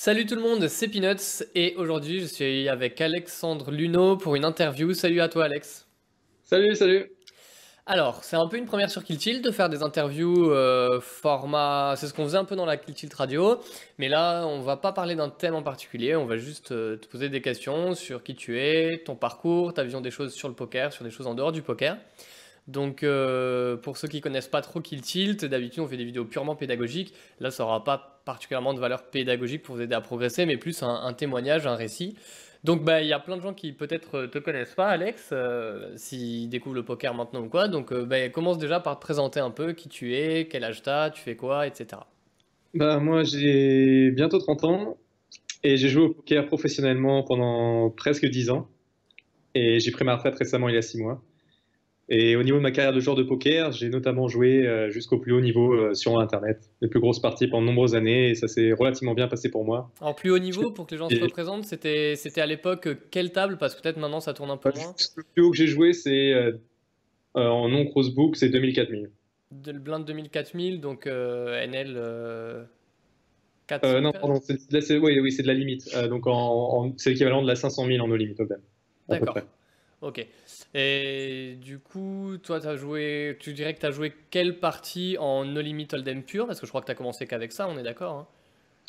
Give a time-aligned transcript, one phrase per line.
[0.00, 4.44] Salut tout le monde, c'est Peanuts et aujourd'hui je suis avec Alexandre Luno pour une
[4.44, 4.94] interview.
[4.94, 5.88] Salut à toi Alex.
[6.44, 7.10] Salut, salut.
[7.84, 11.94] Alors, c'est un peu une première sur Kill Tilt de faire des interviews euh, format.
[11.96, 13.60] C'est ce qu'on faisait un peu dans la Kill Tilt radio.
[13.98, 16.14] Mais là, on va pas parler d'un thème en particulier.
[16.14, 19.82] On va juste euh, te poser des questions sur qui tu es, ton parcours, ta
[19.82, 21.96] vision des choses sur le poker, sur des choses en dehors du poker.
[22.68, 26.26] Donc, euh, pour ceux qui connaissent pas trop Kill Tilt, d'habitude on fait des vidéos
[26.26, 27.14] purement pédagogiques.
[27.40, 30.82] Là, ça aura pas particulièrement de valeur pédagogique pour vous aider à progresser, mais plus
[30.82, 32.14] un, témoignage, un récit.
[32.64, 35.92] Donc, bah, il y a plein de gens qui peut-être te connaissent pas, Alex, euh,
[35.96, 37.68] s'ils découvrent le poker maintenant ou quoi.
[37.68, 40.82] Donc, euh, bah, commence déjà par te présenter un peu qui tu es, quel âge
[40.82, 42.02] tu as, tu fais quoi, etc.
[42.74, 44.98] Bah, moi, j'ai bientôt 30 ans
[45.62, 48.68] et j'ai joué au poker professionnellement pendant presque 10 ans.
[49.54, 51.22] Et j'ai pris ma retraite récemment, il y a 6 mois.
[52.10, 55.18] Et au niveau de ma carrière de joueur de poker, j'ai notamment joué euh, jusqu'au
[55.18, 58.34] plus haut niveau euh, sur Internet, les plus grosses parties pendant de nombreuses années, et
[58.34, 59.90] ça s'est relativement bien passé pour moi.
[60.00, 62.94] En plus haut niveau, pour que les gens se représentent, c'était, c'était à l'époque euh,
[63.10, 63.58] quelle table?
[63.58, 64.94] Parce que peut-être maintenant ça tourne un peu moins.
[65.16, 66.32] Le plus haut que j'ai joué, c'est
[67.34, 69.08] en non-crossbook, c'est 2000-4000.
[69.50, 72.66] De le blind 2000-4000, donc NL
[73.66, 75.94] 4 Non, pardon, c'est, oui, oui, c'est de la limite.
[76.08, 78.34] donc en, c'est l'équivalent de la 500 000 en no limit,
[79.08, 79.36] D'accord.
[80.00, 80.26] Ok.
[80.74, 85.44] Et du coup, toi, as joué, tu dirais que tu as joué quelle partie en
[85.44, 87.78] No Limit Hold'em pur Parce que je crois que tu as commencé qu'avec ça, on
[87.78, 88.26] est d'accord hein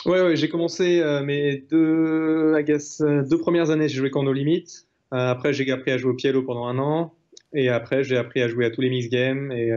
[0.06, 4.32] Ouais, ouais j'ai commencé euh, mes deux, euh, deux premières années, j'ai joué qu'en No
[4.32, 4.86] Limit.
[5.14, 7.14] Euh, après, j'ai appris à jouer au Pielo pendant un an.
[7.54, 9.52] Et après, j'ai appris à jouer à tous les mix games.
[9.52, 9.72] Et,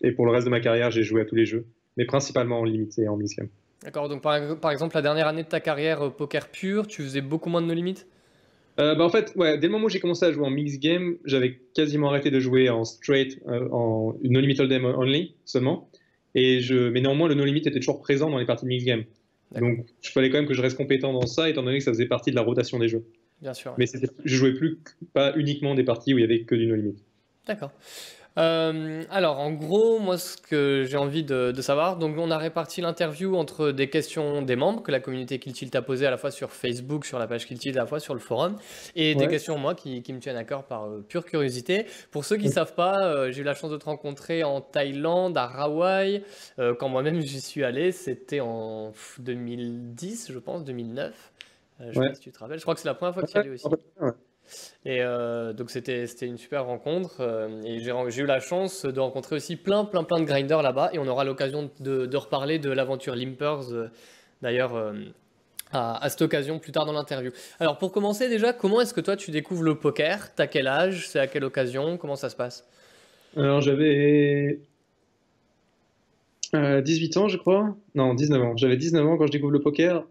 [0.00, 1.66] et pour le reste de ma carrière, j'ai joué à tous les jeux.
[1.96, 3.48] Mais principalement en limit et en mix game.
[3.82, 7.20] D'accord, donc par, par, exemple, la dernière année de ta carrière poker pur, tu faisais
[7.20, 8.06] beaucoup moins de No Limit?
[8.78, 10.80] Euh, bah, en fait, ouais, dès le moment où j'ai commencé à jouer en mixed
[10.80, 15.90] game, j'avais quasiment arrêté de jouer en straight, euh, en no limit hold'em only seulement.
[16.34, 18.86] Et je, mais néanmoins, le no limit était toujours présent dans les parties de mixed
[18.86, 19.04] game.
[19.58, 21.90] Donc, il fallait quand même que je reste compétent dans ça, étant donné que ça
[21.90, 23.04] faisait partie de la rotation des jeux.
[23.42, 23.74] Bien sûr.
[23.78, 23.86] Mais
[24.24, 24.78] je jouais plus
[25.12, 27.02] pas uniquement des parties où il y avait que du no limit.
[27.46, 27.72] D'accord.
[28.38, 32.80] Euh, alors, en gros, moi, ce que j'ai envie de, savoir, donc on a réparti
[32.80, 36.30] l'interview entre des questions des membres que la communauté Killtilt a posées à la fois
[36.30, 38.56] sur Facebook, sur la page Killtilt, à la fois sur le forum,
[38.94, 41.86] et des questions, moi, qui, me tiennent à cœur par euh, pure curiosité.
[42.10, 44.60] Pour ceux qui ne savent pas, euh, j'ai eu la chance de te rencontrer en
[44.60, 46.22] Thaïlande, à Hawaï.
[46.78, 51.32] quand moi-même j'y suis allé, c'était en 2010, je pense, 2009.
[51.80, 52.58] je sais pas si tu te rappelles.
[52.58, 53.66] Je crois que c'est la première fois que tu y allais aussi.
[54.84, 57.16] Et euh, donc c'était une super rencontre.
[57.20, 60.90] Euh, et j'ai eu la chance de rencontrer aussi plein, plein, plein de grinders là-bas.
[60.92, 63.90] Et on aura l'occasion de, reparler de l'aventure Limpers, euh,
[64.42, 64.72] d'ailleurs,
[65.72, 67.30] à, à, cette occasion plus tard dans l'interview.
[67.58, 70.34] Alors pour commencer déjà, comment est-ce que toi tu découvres le poker?
[70.34, 71.08] T'as quel âge?
[71.08, 71.96] C'est à quelle occasion?
[71.98, 72.66] Comment ça se passe?
[73.36, 74.60] Alors j'avais
[76.52, 77.76] 18 ans, je crois.
[77.94, 78.56] Non, 19 ans.
[78.56, 80.04] J'avais 19 ans quand je découvre le poker,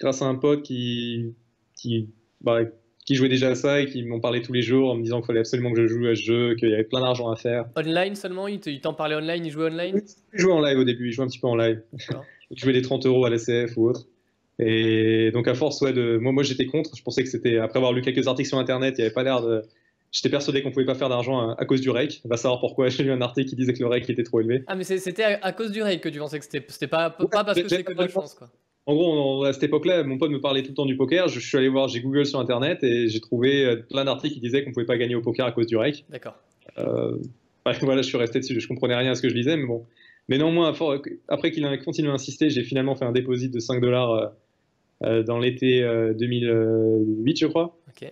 [0.00, 1.34] grâce à un pote qui,
[1.76, 2.08] qui
[2.40, 2.60] bah,
[3.04, 5.20] qui jouaient déjà à ça et qui m'ont parlé tous les jours en me disant
[5.20, 7.36] qu'il fallait absolument que je joue à ce jeu, qu'il y avait plein d'argent à
[7.36, 7.66] faire.
[7.76, 10.00] Online seulement Ils t'en parlaient online Ils jouaient online?
[10.32, 11.82] Ils jouaient en live au début, ils jouaient un petit peu en live.
[12.50, 14.06] ils jouaient des 30 euros à l'ACF ou autre.
[14.58, 16.16] Et donc à force, ouais, de...
[16.16, 16.96] moi, moi j'étais contre.
[16.96, 19.22] Je pensais que c'était, après avoir lu quelques articles sur Internet, il n'y avait pas
[19.22, 19.62] l'air de...
[20.10, 22.22] J'étais persuadé qu'on pouvait pas faire d'argent à, cause du rake.
[22.24, 22.88] On va savoir pourquoi.
[22.88, 24.62] J'ai lu un article qui disait que le rake était trop élevé.
[24.68, 27.60] Ah mais c'était à, cause du rake que tu pensais que c'était pas, pas parce
[27.60, 28.48] que c'est que de la chance quoi.
[28.86, 31.28] En gros, à cette époque-là, mon pote me parlait tout le temps du poker.
[31.28, 34.40] Je, suis allé voir, j'ai Google sur Internet et j'ai trouvé euh, plein d'articles qui
[34.40, 36.04] disaient qu'on pouvait pas gagner au poker à cause du rake.
[36.10, 36.36] D'accord.
[36.78, 37.16] Euh,
[37.80, 38.60] voilà, je suis resté dessus.
[38.60, 39.86] Je comprenais rien à ce que je lisais, mais bon.
[40.28, 40.74] Mais néanmoins,
[41.28, 44.32] après qu'il a continué à insister, j'ai finalement fait un dépôt de 5 dollars
[45.02, 45.82] euh, dans l'été
[46.18, 47.76] 2008, je crois.
[47.88, 48.10] Ok.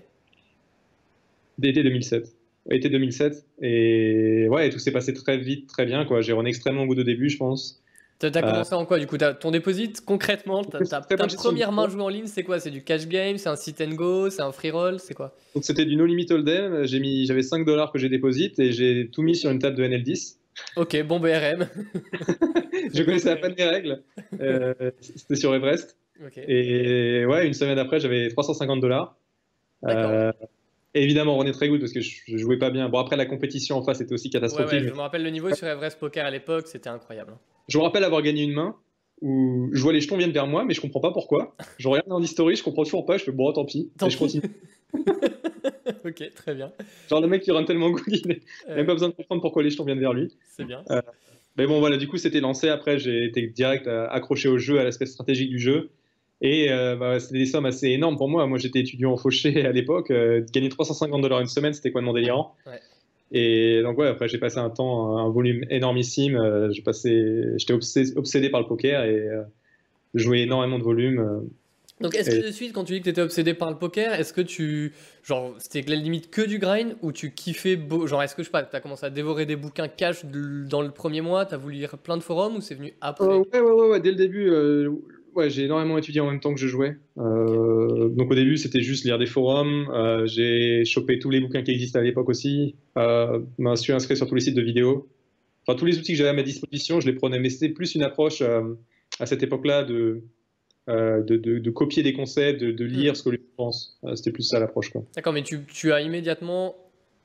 [1.59, 2.35] D'été 2007.
[2.71, 3.47] Été 2007.
[3.63, 6.07] Et ouais, tout s'est passé très vite, très bien.
[6.21, 7.82] J'ai rené extrêmement au bout de début, je pense.
[8.31, 9.17] T'as as commencé en quoi du coup?
[9.19, 11.01] Ton déposit concrètement, ta,
[11.37, 12.61] première main jouée en ligne, c'est quoi?
[12.61, 15.35] C'est du cash game, c'est un sit and go, c'est un free roll, c'est quoi?
[15.55, 16.85] Donc c'était du no limit hold'em.
[16.85, 19.77] J'ai mis, j'avais 5 dollars que j'ai déposité et j'ai tout mis sur une table
[19.77, 20.37] de NL10.
[20.77, 21.67] Ok, bon BRM.
[22.95, 24.03] je connaissais à peine les règles.
[24.41, 25.97] Euh, c'était sur Everest.
[26.37, 29.17] Et ouais, une semaine après, j'avais 350 dollars.
[29.85, 30.33] Euh,
[30.95, 32.89] évidemment, on est très good parce que je, jouais pas bien.
[32.89, 34.85] Bon, après, la compétition en face était aussi catastrophique.
[34.85, 37.35] je me rappelle le niveau sur Everest Poker à l'époque, c'était incroyable.
[37.69, 38.77] Je me rappelle avoir gagné une main
[39.21, 41.55] où je vois les jetons viennent vers moi, mais je comprends pas pourquoi.
[41.79, 44.19] Je regarde en history, je comprends toujours pas, je fais bon, tant pis, et je
[44.19, 44.43] continue.
[46.05, 46.73] ok, très bien.
[47.09, 49.63] Genre le mec qui run tellement good, il n'a même pas besoin de comprendre pourquoi
[49.63, 50.35] les jetons viennent vers lui.
[50.51, 50.83] C'est bien.
[50.91, 51.01] Euh,
[51.57, 52.69] mais bon, voilà, du coup, c'était lancé.
[52.69, 55.91] Après, j'ai été direct euh, accroché au jeu, à l'aspect stratégique du jeu.
[56.43, 58.47] Et euh, bah, c'était des sommes assez énormes pour moi.
[58.47, 60.13] Moi, j'étais étudiant en fauché à l'époque.
[60.53, 62.81] gagner 350 dollars une semaine, c'était quoi mon délirant ouais.
[63.33, 66.37] Et donc ouais, après j'ai passé un temps, un volume énormissime.
[66.37, 69.43] Euh, j'ai passé, j'étais obsédé, par le poker et, euh,
[70.15, 71.49] jouer énormément de volume.
[72.01, 74.13] Donc, est-ce que de suite, quand tu dis que tu étais obsédé par le poker,
[74.13, 74.93] est-ce que tu.
[75.23, 77.77] Genre, c'était la limite que du grind ou tu kiffais.
[77.77, 78.07] Beau...
[78.07, 80.83] Genre, est-ce que je sais pas, tu as commencé à dévorer des bouquins cash dans
[80.83, 83.25] le premier mois Tu as voulu lire plein de forums ou c'est venu après?
[83.25, 84.51] Ouais, ouais, ouais, ouais, dès le début.
[85.35, 86.97] Ouais, j'ai énormément étudié en même temps que je jouais.
[87.17, 89.91] Donc, au début, c'était juste lire des forums.
[90.27, 92.75] j'ai chopé tous les bouquins qui existaient à l'époque aussi.
[92.97, 95.09] je me suis inscrit sur tous les sites de vidéos.
[95.67, 97.39] Enfin, tous les outils que j'avais à ma disposition, je les prenais.
[97.39, 100.23] Mais c'était plus une approche à cette époque-là de
[100.89, 103.15] euh, de, copier des concepts, de, lire hmm.
[103.15, 103.99] ce que les gens pensent.
[104.03, 104.91] Euh, c'était plus ça l'approche.
[105.15, 106.75] D'accord, mais tu, as immédiatement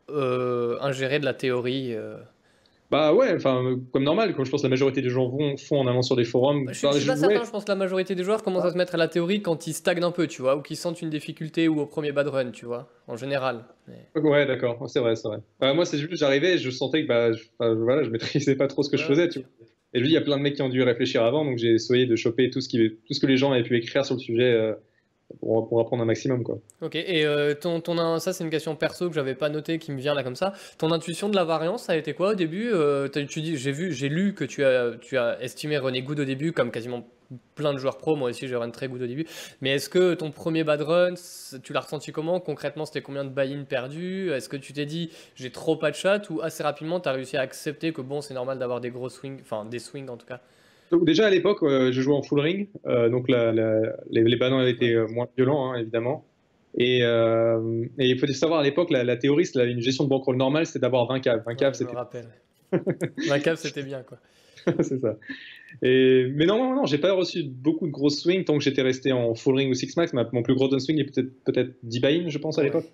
[0.10, 1.96] euh, ingéré de la théorie
[2.90, 5.80] Bah ouais, enfin, comme normal, comme je pense que la majorité des gens vont, font
[5.80, 6.66] en allant sur des forums.
[6.66, 8.78] Bah, je, suis pas certain, je pense que la majorité des joueurs commencent à se
[8.78, 11.10] mettre à la théorie quand ils stagnent un peu, tu vois, ou qu'ils sentent une
[11.10, 13.66] difficulté ou au premier bad run, tu vois, en général.
[14.16, 15.74] Ouais, d'accord, c'est vrai, c'est vrai.
[15.74, 18.84] moi, c'est juste, j'arrivais et je sentais que bah, je, voilà, je maîtrisais pas trop
[18.84, 19.50] ce que je faisais, tu vois.
[19.94, 21.74] Et lui, il y a plein de mecs qui ont dû réfléchir avant, donc j'ai
[21.74, 24.16] essayé de choper tout ce, qui, tout ce que les gens avaient pu écrire sur
[24.16, 24.74] le sujet euh,
[25.40, 26.44] pour, apprendre un maximum.
[26.82, 29.92] Ok, et euh, ton, ton, ça c'est une question perso que j'avais pas notée qui
[29.92, 30.54] me vient là comme ça.
[30.78, 34.46] Ton intuition de la variance, ça a été quoi au début euh, j'ai lu que
[34.46, 37.04] tu as, tu as estimé René Good au début comme quasiment
[37.56, 39.26] plein de joueurs pro, moi aussi j'ai run très good au début.
[39.62, 41.16] Mais est-ce que ton premier bad run,
[41.62, 42.40] tu l'as ressenti comment?
[42.40, 45.96] Concrètement, c'était combien de buy-in perdus Est-ce que tu t'es dit j'ai trop pas de
[45.96, 46.30] chat?
[46.30, 49.10] Ou assez rapidement tu as réussi à accepter que bon, c'est normal d'avoir des gros
[49.10, 50.40] swings, enfin des swings en tout cas?
[50.92, 53.52] Donc déjà à l'époque, euh, je jouais en full ring, euh, donc les,
[54.10, 56.26] les ballons étaient euh, moins violents hein, évidemment.
[56.78, 61.08] Et, il faut savoir à l'époque, la, théorie, une gestion de bankroll normale, c'est d'avoir
[61.08, 61.44] 20 caves.
[61.46, 61.94] 20 caves, c'était.
[63.28, 64.20] 20 caves, c'était bien quoi.
[64.84, 65.18] c'est ça.
[65.82, 68.82] Et, mais non, non, non, j'ai pas reçu beaucoup de gros swings tant que j'étais
[68.82, 70.14] resté en full ring ou six max.
[70.14, 72.86] Mon plus gros swing est peut-être peut-être 10 buy je pense, à l'époque.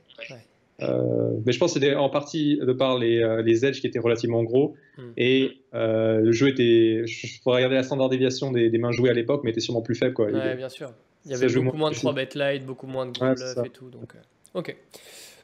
[0.81, 3.87] Euh, mais je pense que c'était en partie de par les, euh, les, edges qui
[3.87, 4.75] étaient relativement gros.
[4.97, 5.11] Hmm.
[5.17, 7.03] Et euh, le jeu était.
[7.05, 9.81] Il faudrait regarder la standard déviation des, des mains jouées à l'époque, mais était sûrement
[9.81, 10.13] plus faible.
[10.13, 10.27] Quoi.
[10.27, 10.91] Ouais, bien sûr.
[11.25, 13.69] Il y avait beaucoup moins de 3 bet light, beaucoup moins de gros ouais, et
[13.69, 13.89] tout.
[13.89, 14.13] Donc,
[14.53, 14.75] ok.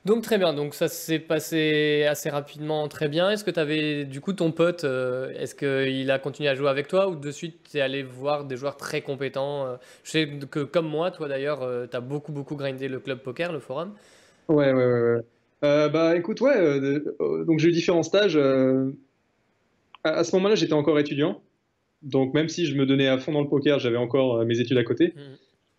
[0.06, 3.30] Donc très bien, donc ça s'est passé assez rapidement, très bien.
[3.32, 6.70] Est-ce que tu avais du coup ton pote, euh, est-ce qu'il a continué à jouer
[6.70, 9.78] avec toi ou de suite tu es allé voir des joueurs très compétents?
[10.04, 13.20] Je sais que comme moi, toi d'ailleurs, euh, tu as beaucoup beaucoup grindé le club
[13.20, 13.94] poker, le forum.
[14.50, 15.22] Ouais, ouais, ouais.
[15.64, 15.90] ouais.
[15.90, 16.80] bah écoute, ouais,
[17.46, 18.38] donc j'ai eu différents stages.
[20.04, 21.42] À, ce moment-là, j'étais encore étudiant.
[22.02, 24.78] Donc même si je me donnais à fond dans le poker, j'avais encore mes études
[24.78, 25.14] à côté.
[25.16, 25.20] Mmh.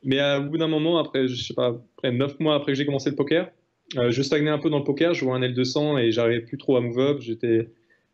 [0.05, 2.87] Mais au bout d'un moment, après, je sais pas, après 9 mois après que j'ai
[2.87, 3.51] commencé le poker,
[3.97, 6.59] euh, je stagnais un peu dans le poker, je jouais un L200 et j'arrivais plus
[6.59, 7.21] trop à move up.
[7.21, 7.71] J'étais,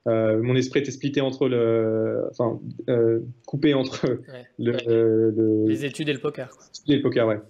[0.06, 4.20] euh, mon esprit était splitté entre le, enfin, euh, coupé entre
[4.59, 6.49] le, les études et le poker.
[6.49, 6.67] Quoi.
[6.88, 7.41] Et le poker, ouais.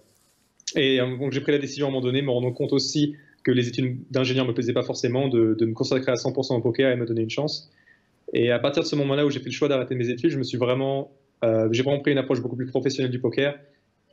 [0.75, 3.15] Et donc j'ai pris la décision à un moment donné, me rendant compte aussi
[3.45, 6.61] que les études d'ingénieur me plaisaient pas forcément, de, de, me consacrer à 100% au
[6.61, 7.71] poker et me donner une chance.
[8.33, 10.39] Et à partir de ce moment-là où j'ai fait le choix d'arrêter mes études, je
[10.39, 11.13] me suis vraiment,
[11.71, 13.57] j'ai vraiment pris une approche beaucoup plus professionnelle du poker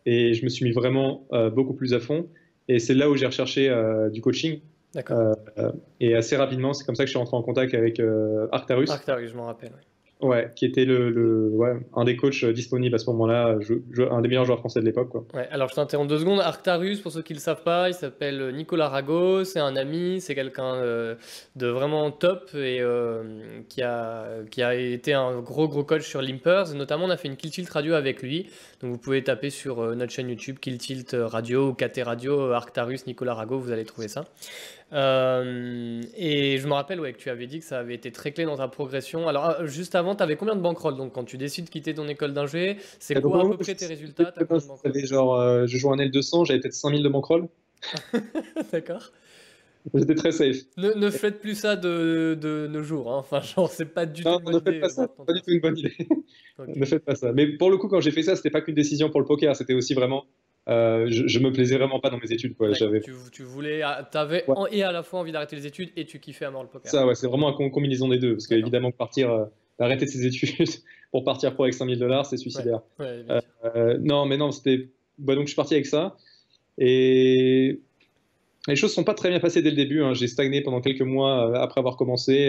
[0.05, 2.27] et je me suis mis vraiment beaucoup plus à fond.
[2.67, 4.59] Et c'est là où j'ai recherché euh, du coaching.
[4.93, 5.35] D'accord.
[5.57, 8.47] Euh, et assez rapidement, c'est comme ça que je suis rentré en contact avec euh,
[8.51, 8.89] Arctarus.
[8.89, 9.71] Arctarus, je m'en rappelle.
[9.71, 9.81] Ouais,
[10.55, 13.57] qui était le, ouais, un des coachs disponibles à ce moment-là,
[14.11, 15.13] un des meilleurs joueurs français de l'époque.
[15.33, 16.39] Ouais, alors je t'interromps deux secondes.
[16.39, 20.21] Arctarus, pour ceux qui ne le savent pas, il s'appelle Nicolas Rago, c'est un ami,
[20.21, 20.81] c'est quelqu'un
[21.55, 22.81] de vraiment top et
[23.69, 26.73] qui, a, qui a été un gros gros coach sur Limpers.
[26.75, 28.47] Notamment, on a fait une Kill Tilt radio avec lui.
[28.81, 32.39] Donc vous pouvez taper sur euh, notre chaîne YouTube Kill Tilt Radio ou KT Radio,
[32.39, 34.25] euh, Arctarus, Nicolas Rago, vous allez trouver ça.
[34.93, 38.31] Euh, et je me rappelle ouais, que tu avais dit que ça avait été très
[38.31, 39.27] clé dans ta progression.
[39.27, 42.07] Alors juste avant, tu avais combien de bankroll Donc quand tu décides de quitter ton
[42.07, 44.33] école d'ingé, c'est quoi à peu près tes résultats
[45.05, 47.47] genre, Je joue un L200, j'avais peut-être 5000 de bankroll.
[48.71, 49.11] D'accord.
[49.93, 50.57] J'étais très safe.
[50.77, 53.11] Ne, ne, faites plus ça de, de nos jours.
[53.11, 53.17] Hein.
[53.17, 54.51] Enfin, genre, c'est pas du non, tout.
[54.51, 55.07] Ne faites pas ça.
[55.07, 55.93] Pas du tout une bonne idée.
[56.75, 57.33] ne faites pas ça.
[57.33, 59.55] Mais pour le coup, quand j'ai fait ça, c'était pas qu'une décision pour le poker.
[59.55, 60.25] C'était aussi vraiment.
[60.69, 62.55] Euh, je, je, me plaisais vraiment pas dans mes études.
[62.55, 62.71] Quoi.
[62.71, 66.19] Tu, tu, voulais, ah, avais et à la fois envie d'arrêter les études et tu
[66.19, 66.89] kiffais à mort le poker.
[66.89, 68.35] Ça, ouais, c'est vraiment une combinaison des deux.
[68.35, 69.45] Parce qu'évidemment, partir, euh,
[69.79, 70.69] arrêter ses études
[71.11, 72.79] pour partir pro avec 5000 dollars, c'est suicidaire.
[73.01, 74.89] Euh, non, mais non, c'était.
[75.17, 76.15] Bah, donc je suis parti avec ça.
[76.77, 77.81] Et
[78.67, 80.01] les choses ne sont pas très bien passées dès le début.
[80.01, 80.13] Hein.
[80.13, 82.47] J'ai stagné pendant quelques mois euh, après avoir commencé,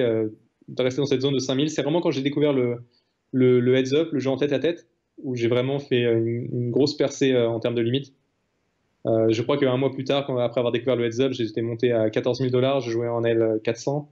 [0.68, 1.68] de rester dans cette zone de 5000.
[1.70, 2.78] C'est vraiment quand j'ai découvert le,
[3.32, 4.86] le, heads up, le jeu en tête à tête,
[5.22, 8.12] où j'ai vraiment fait une, grosse percée euh, en termes de limite.
[9.04, 12.10] je crois qu'un mois plus tard, après avoir découvert le heads up, j'étais monté à
[12.10, 14.10] 14 000 dollars, je jouais en L 400.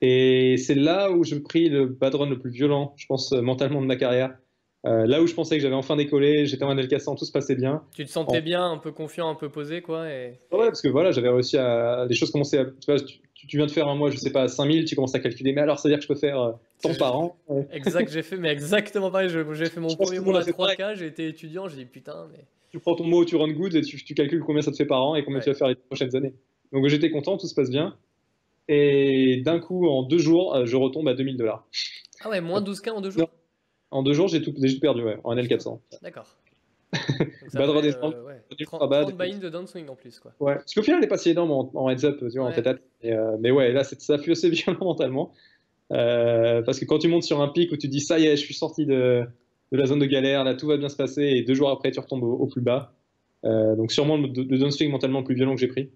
[0.00, 3.32] Et c'est là où je me pris le bad run le plus violent, je pense,
[3.32, 4.36] mentalement de ma carrière.
[4.86, 7.56] Euh, là où je pensais que j'avais enfin décollé, j'étais en LK100, tout se passait
[7.56, 7.82] bien.
[7.94, 11.10] Tu te sentais bien, un peu confiant, un peu posé, quoi Ouais, parce que voilà,
[11.10, 12.06] j'avais réussi à.
[12.08, 12.64] Les choses commençaient à.
[12.64, 15.20] Tu, vois, tu, viens de faire un mois, je sais pas, 5000, tu commences à
[15.20, 16.52] calculer, mais alors ça veut dire que je peux faire euh,
[16.82, 17.36] tant par an.
[17.72, 19.28] Exact, j'ai fait, mais exactement pareil.
[19.28, 22.44] J'ai fait mon premier mois à 3K, j'ai été étudiant, j'ai dit putain, mais.
[22.70, 25.02] Tu prends ton mot, tu run good et tu, calcules combien ça te fait par
[25.02, 26.34] an et combien tu vas faire les prochaines années.
[26.72, 27.96] Donc j'étais content, tout se passe bien.
[28.68, 31.66] Et d'un coup, en deux jours, euh, je retombe à 2000 dollars.
[32.20, 33.30] Ah ouais, moins 12K en deux jours?
[33.90, 35.78] En deux jours, j'ai tout, tout, perdu, ouais, en L400.
[36.02, 36.26] D'accord.
[37.54, 38.14] Bad redescend.
[38.14, 38.64] Euh, ouais.
[38.64, 40.18] 30, 30 buy-in de downswing en plus.
[40.20, 40.32] Quoi.
[40.40, 42.48] Ouais, parce qu'au final, elle est pas si énorme en, en heads up, tu vois,
[42.48, 42.82] en tête à tête.
[43.04, 45.32] Euh, mais ouais, là, ça fut assez violent mentalement.
[45.92, 48.36] Euh, parce que quand tu montes sur un pic où tu dis ça y est,
[48.36, 49.24] je suis sorti de,
[49.72, 51.90] de, la zone de galère, là tout va bien se passer, et deux jours après
[51.90, 52.92] tu retombes au, plus bas.
[53.44, 55.90] Euh, donc sûrement le, le downswing mentalement le plus violent que j'ai pris.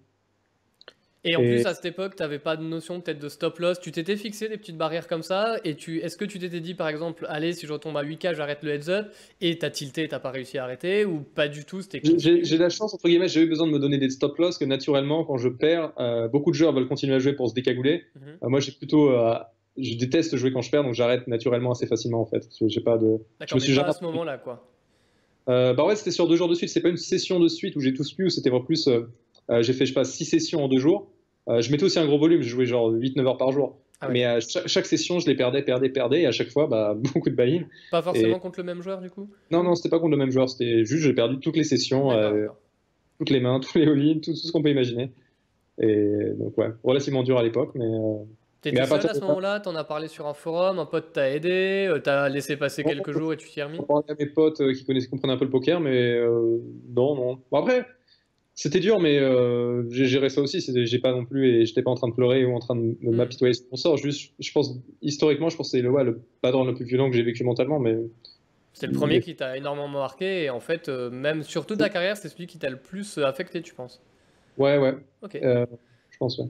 [1.25, 3.79] Et en plus, à cette époque, tu n'avais pas de notion peut-être de stop loss.
[3.79, 5.57] Tu t'étais fixé des petites barrières comme ça.
[5.63, 8.35] Et tu, est-ce que tu t'étais dit, par exemple, allez, si je retombe à 8K,
[8.35, 9.07] j'arrête le heads up
[9.39, 11.81] Et t'as tilté, t'as pas réussi à arrêter Ou pas du tout
[12.17, 14.65] J'ai la chance, entre guillemets, j'ai eu besoin de me donner des stop loss que
[14.65, 18.03] naturellement, quand je perds, euh, beaucoup de joueurs veulent continuer à jouer pour se décagouler.
[18.15, 18.21] Mhm.
[18.43, 19.09] Euh, moi, j'ai plutôt.
[19.11, 19.35] Euh,
[19.77, 22.47] je déteste jouer quand je perds, donc j'arrête naturellement assez facilement en fait.
[22.67, 23.17] J'ai pas de.
[23.39, 24.69] D'accord, mais pas à ce moment-là, quoi.
[25.47, 26.69] bah ouais, c'était sur deux jours de suite.
[26.69, 28.29] C'est pas une session de suite où j'ai tous pu.
[28.29, 28.87] C'était vraiment plus.
[29.49, 31.12] j'ai fait, je sais pas, six sessions en deux jours.
[31.49, 33.77] Euh, je mettais aussi un gros volume, je jouais genre 8-9 heures par jour.
[34.01, 36.93] Ah mais à chaque, session, je les perdais, perdais, perdais, et à chaque fois, bah,
[37.13, 37.63] beaucoup de buy-in.
[37.91, 39.29] Pas forcément contre le même joueur, du coup?
[39.49, 42.11] Non, non, c'était pas contre le même joueur, c'était juste, j'ai perdu toutes les sessions,
[42.11, 42.47] euh,
[43.17, 45.11] toutes les mains, tous les all tout, ce qu'on peut imaginer.
[45.81, 47.85] Et donc, ouais, relativement dur à l'époque, mais.
[47.85, 48.23] Euh,
[48.61, 51.93] T'étais seul à ce moment-là, t'en as parlé sur un forum, un pote t'a aidé,
[52.01, 53.75] t'as laissé passer quelques jours et tu t'y es remis?
[53.77, 56.17] J'ai parlé à mes potes qui connaissaient, comprenaient un peu le poker, mais
[56.95, 57.39] non, non.
[57.51, 57.85] Bon, après,
[58.55, 60.63] c'était dur, mais euh, j'ai géré ça aussi.
[60.85, 62.95] J'ai pas non plus et j'étais pas en train de pleurer ou en train de
[63.01, 63.15] mm.
[63.15, 63.97] m'apitoyer sur mon sort.
[63.97, 67.09] Juste, je pense historiquement, je pense que c'est le, ouais, le padron le plus violent
[67.09, 67.97] que j'ai vécu mentalement, mais.
[68.73, 71.89] C'est le premier qui t'a énormément marqué et en fait, euh, même sur toute ta
[71.89, 74.01] carrière, c'est celui qui t'a le plus affecté, tu penses?
[74.57, 74.95] Ouais, ouais.
[75.21, 75.35] Ok.
[75.35, 75.65] Euh,
[76.09, 76.47] je pense, ouais.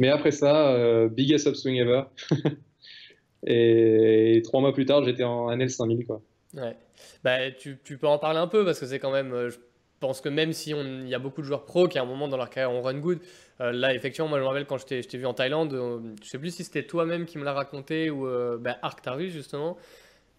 [0.00, 2.04] Mais après ça, biggest upswing ever.
[3.46, 6.22] et, trois mois plus tard, j'étais en NL 5000, quoi.
[6.54, 6.76] Ouais.
[7.22, 9.56] Bah, tu, tu, peux en parler un peu parce que c'est quand même je
[10.04, 12.28] pense que même si il y a beaucoup de joueurs pros qui à un moment
[12.28, 13.20] dans leur carrière ont run good,
[13.62, 16.28] euh, là effectivement moi je me rappelle quand je t'ai vu en Thaïlande, euh, je
[16.28, 19.78] sais plus si c'était toi-même qui me l'a raconté ou euh, bah, Arc Tarus justement,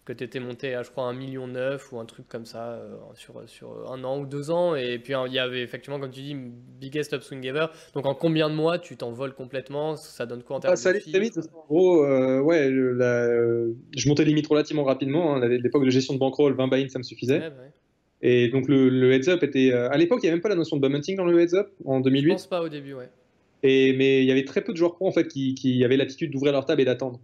[0.04, 2.80] que tu étais monté à je crois un million neuf ou un truc comme ça
[3.14, 4.76] sur, sur un an ou deux ans.
[4.76, 8.48] Et puis il y avait effectivement comme tu dis biggest upswing ever donc en combien
[8.48, 9.96] de mois tu t'envoles complètement?
[9.96, 11.40] Ça donne quoi en termes ah, ça allait très vite.
[11.52, 12.06] En gros
[12.42, 16.88] ouais je montais limite relativement rapidement hein, à l'époque de gestion de bankroll 20 buy
[16.88, 17.50] ça me suffisait
[18.22, 19.72] et donc le, heads up était.
[19.72, 21.38] Euh, à l'époque, il n'y avait même pas la notion de bum hunting dans le
[21.40, 22.22] heads up en 2008.
[22.22, 23.08] Je pense pas au début, ouais.
[23.62, 25.96] Et, mais il y avait très peu de joueurs pro en fait qui, qui avaient
[25.96, 27.20] l'attitude d'ouvrir leur table et d'attendre.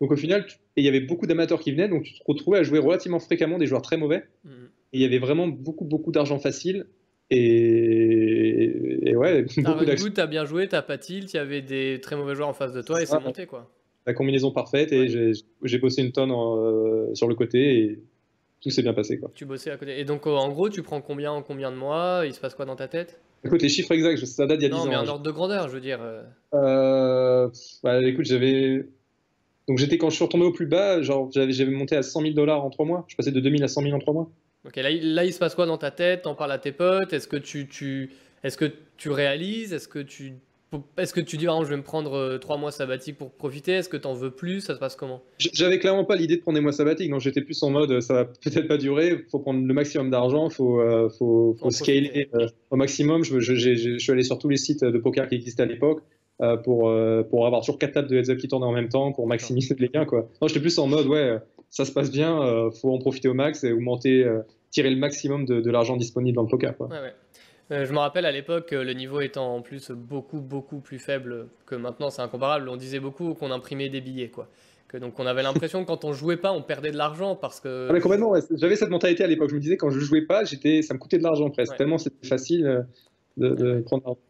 [0.00, 0.46] Donc au final,
[0.76, 3.20] et il y avait beaucoup d'amateurs qui venaient, donc tu te retrouvais à jouer relativement
[3.20, 4.24] fréquemment des joueurs très mauvais.
[4.44, 4.48] Mm.
[4.94, 6.86] Et il y avait vraiment beaucoup beaucoup d'argent facile.
[7.30, 10.10] Et, et ouais, beaucoup d'actions.
[10.14, 12.54] Tu as bien joué, tu pas tilt, il y avait des très mauvais joueurs en
[12.54, 13.70] face de toi et c'est monté quoi.
[14.06, 15.32] La combinaison parfaite et
[15.62, 17.98] j'ai bossé une tonne euh, sur le côté et
[18.64, 19.18] tout s'est bien passé.
[19.18, 19.30] Quoi.
[19.34, 20.00] Tu bossais à côté.
[20.00, 22.22] Et donc, en gros, tu prends combien en combien de mois?
[22.24, 23.20] Il se passe quoi dans ta tête?
[23.44, 24.84] Écoute, les chiffres exacts, ça date d'il y a 10 ans.
[24.84, 25.98] Non, mais un ordre de grandeur, je veux dire.
[26.00, 26.22] Euh.
[26.54, 27.50] euh
[27.82, 28.86] bah, écoute, j'avais.
[29.68, 32.32] Donc, j'étais quand je suis retombé au plus bas, genre, j'avais monté à 100 000
[32.32, 33.04] dollars en 3 mois.
[33.06, 34.30] Je passais de 2000 à 100 000 en 3 mois.
[34.66, 36.22] Ok, là, là, il se passe quoi dans ta tête?
[36.22, 37.12] T'en parles à tes potes?
[37.12, 38.12] Est-ce que tu, tu...
[38.44, 39.74] Est-ce que tu réalises?
[39.74, 40.34] Est-ce que tu
[40.96, 43.72] est-ce que tu dis, ah, je vais me prendre euh, trois mois sabbatiques pour profiter?
[43.72, 44.60] Est-ce que tu en veux plus?
[44.60, 45.22] Ça se passe comment?
[45.38, 47.10] J'avais clairement pas l'idée de prendre des mois sabbatiques.
[47.10, 49.08] Donc j'étais plus en mode, ça va peut-être pas durer.
[49.08, 50.48] Il faut prendre le maximum d'argent.
[50.48, 53.24] Il faut, euh, faut, faut scaler euh, au maximum.
[53.24, 56.02] Je, je, suis allé sur tous les sites de poker qui existaient à l'époque.
[56.64, 56.92] pour,
[57.30, 59.76] pour avoir toujours quatre tables de heads up qui tournent en même temps pour maximiser
[59.78, 60.28] les gains quoi.
[60.42, 61.38] Non, j'étais plus en mode ouais,
[61.70, 64.28] ça se passe bien, faut en profiter au max et augmenter,
[64.70, 66.88] tirer le maximum de, de l'argent disponible dans le poker quoi.
[66.88, 67.12] Ouais, ouais.
[67.70, 71.46] Euh, je me rappelle à l'époque, le niveau étant en plus beaucoup, beaucoup plus faible
[71.66, 72.68] que maintenant, c'est incomparable.
[72.68, 74.48] On disait beaucoup qu'on imprimait des billets, quoi.
[74.88, 77.60] Que, donc on avait l'impression que quand on jouait pas, on perdait de l'argent parce
[77.60, 77.86] que.
[77.88, 79.48] Ah, mais complètement, j'avais cette mentalité à l'époque.
[79.48, 81.76] Je me disais quand je jouais pas, j'étais, ça me coûtait de l'argent presque.
[81.76, 82.82] Tellement c'était facile euh,
[83.38, 84.20] de, de prendre l'argent.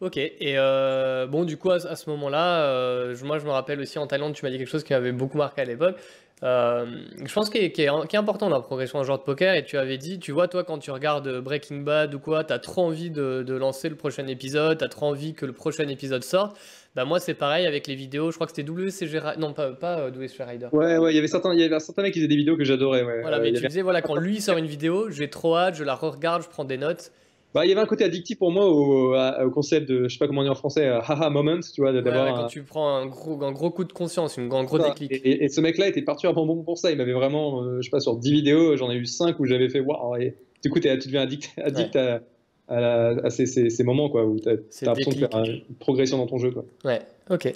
[0.00, 4.06] Ok, et euh, bon, du coup, à, ce moment-là, moi je me rappelle aussi en
[4.06, 5.96] Thaïlande, tu m'as dit quelque chose qui m'avait beaucoup marqué à l'époque.
[6.42, 6.84] Euh,
[7.24, 9.54] je pense qu'il est, important dans la progression d'un joueur de poker.
[9.54, 12.52] Et tu avais dit, tu vois, toi, quand tu regardes Breaking Bad ou quoi, tu
[12.52, 15.88] as trop envie de, lancer le prochain épisode, tu as trop envie que le prochain
[15.88, 16.56] épisode sorte.
[16.94, 18.30] Bah, moi, c'est pareil avec les vidéos.
[18.30, 19.40] Je crois que c'était WCG Rider.
[19.40, 20.68] Non, pas, pas euh, WCG Rider.
[20.72, 22.56] Ouais, ouais, il y avait certains, il y avait certains mecs qui faisaient des vidéos
[22.56, 23.02] que j'adorais.
[23.02, 23.20] Ouais.
[23.22, 25.94] Voilà, mais tu disais, voilà, quand lui sort une vidéo, j'ai trop hâte, je la
[25.94, 27.12] regarde, je prends des notes.
[27.56, 30.26] Bah, il y avait un côté addictif pour moi au, concept de, je sais pas
[30.26, 32.42] comment on dit en français, euh, haha moment, tu vois, d'avoir.
[32.42, 35.10] quand tu prends un gros, un gros coup de conscience, un gros déclic.
[35.24, 36.90] Et, ce mec-là était particulièrement bon pour ça.
[36.90, 39.46] Il m'avait vraiment, euh, je sais pas, sur 10 vidéos, j'en ai eu 5 où
[39.46, 40.18] j'avais fait waouh.
[40.62, 42.20] Du coup, tu deviens addict, addict à,
[42.68, 46.50] à, ces, moments quoi, où tu as, l'impression de faire une progression dans ton jeu.
[46.50, 46.66] Quoi.
[46.84, 47.54] Ouais, ok.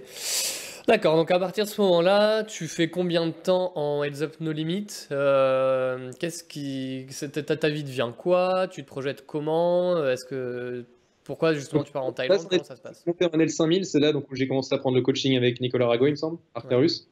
[0.90, 4.35] D'accord, donc à partir de ce moment-là, tu fais combien de temps en Heads Up
[4.40, 7.06] No Limit euh, Qu'est-ce qui.
[7.32, 10.85] Ta, ta vie devient quoi Tu te projettes comment Est-ce que.
[11.23, 13.06] Pourquoi justement tu pars en Thaïlande Comment ça se passe?
[13.06, 15.87] Mon en L5000, c'est là donc, où j'ai commencé à prendre le coaching avec Nicolas
[15.87, 17.09] Rago, il me semble, Arterus.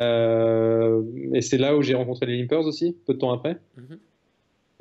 [0.00, 1.02] Euh,
[1.34, 3.58] et c'est là où j'ai rencontré les Limpers aussi, peu de temps après.
[3.76, 3.98] Mhm.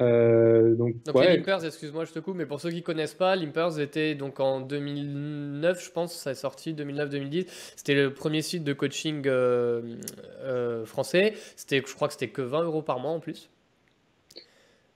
[0.01, 3.79] Euh, donc, les Limpers, excuse-moi, je te coupe, mais pour ceux qui connaissent pas, Limpers
[3.79, 7.45] était donc en 2009, je pense, ça est sorti 2009-2010.
[7.75, 9.81] C'était le premier site de coaching euh,
[10.41, 11.33] euh, français.
[11.55, 13.49] C'était, je crois que c'était que 20 euros par mois en plus.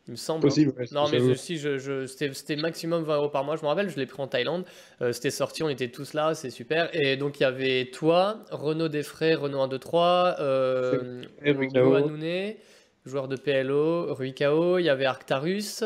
[0.08, 0.48] Il me semble.
[0.48, 0.84] Hein.
[0.94, 3.58] Non, mais si, je, je c'était maximum 20 euros par mois.
[3.58, 4.66] Je me rappelle, je l'ai pris en Thaïlande.
[5.12, 6.90] c'était sorti, on était tous là, c'est super.
[6.96, 12.58] Et donc, il y avait toi, Renaud Desfrais, Renaud 1, 2, 3, euh, Anouné
[13.08, 15.84] joueur de PLO, Rui Kao, il y avait Arctarus,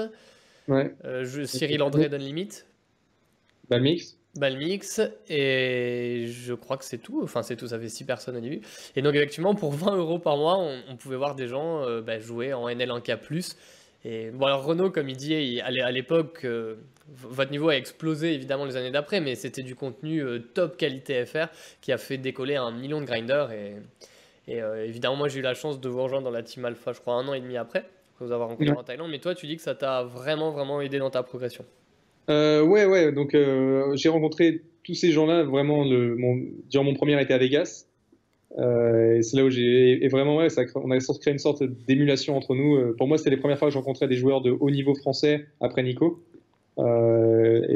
[0.67, 0.93] ouais.
[1.05, 2.63] Euh, Cyril André d'Unlimit.
[3.69, 4.17] Balmix.
[4.35, 7.21] Balmix, et je crois que c'est tout.
[7.23, 8.61] Enfin, c'est tout, ça fait 6 personnes au début.
[8.95, 12.19] Et donc, effectivement, pour 20 euros par mois, on, pouvait voir des gens euh, bah,
[12.19, 13.55] jouer en NL1K.
[14.03, 16.75] Et bon, alors Renault, comme il dit, à l'époque, euh,
[17.07, 20.23] votre niveau a explosé évidemment les années d'après, mais c'était du contenu
[20.53, 21.47] top qualité FR
[21.81, 23.51] qui a fait décoller un million de grinders.
[23.51, 23.75] Et,
[24.47, 26.93] et euh, évidemment, moi j'ai eu la chance de vous rejoindre dans la team Alpha,
[26.93, 27.85] je crois, un an et demi après,
[28.19, 29.09] vous avoir rencontré en Thaïlande.
[29.09, 31.65] Mais toi, tu dis que ça t'a vraiment, vraiment aidé dans ta progression.
[32.29, 33.11] Euh, ouais, ouais.
[33.11, 37.37] Donc euh, j'ai rencontré tous ces gens-là vraiment le, mon, durant mon premier été à
[37.37, 37.85] Vegas.
[38.57, 40.03] et c'est là où j'ai.
[40.03, 42.93] Et vraiment, ouais, ça, on a créé une sorte d'émulation entre nous.
[42.97, 45.45] Pour moi, c'était les premières fois que je rencontrais des joueurs de haut niveau français
[45.59, 46.23] après Nico.
[46.77, 46.81] et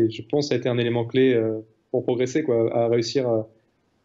[0.10, 1.40] je pense que ça a été un élément clé
[1.92, 3.48] pour progresser, quoi, à réussir à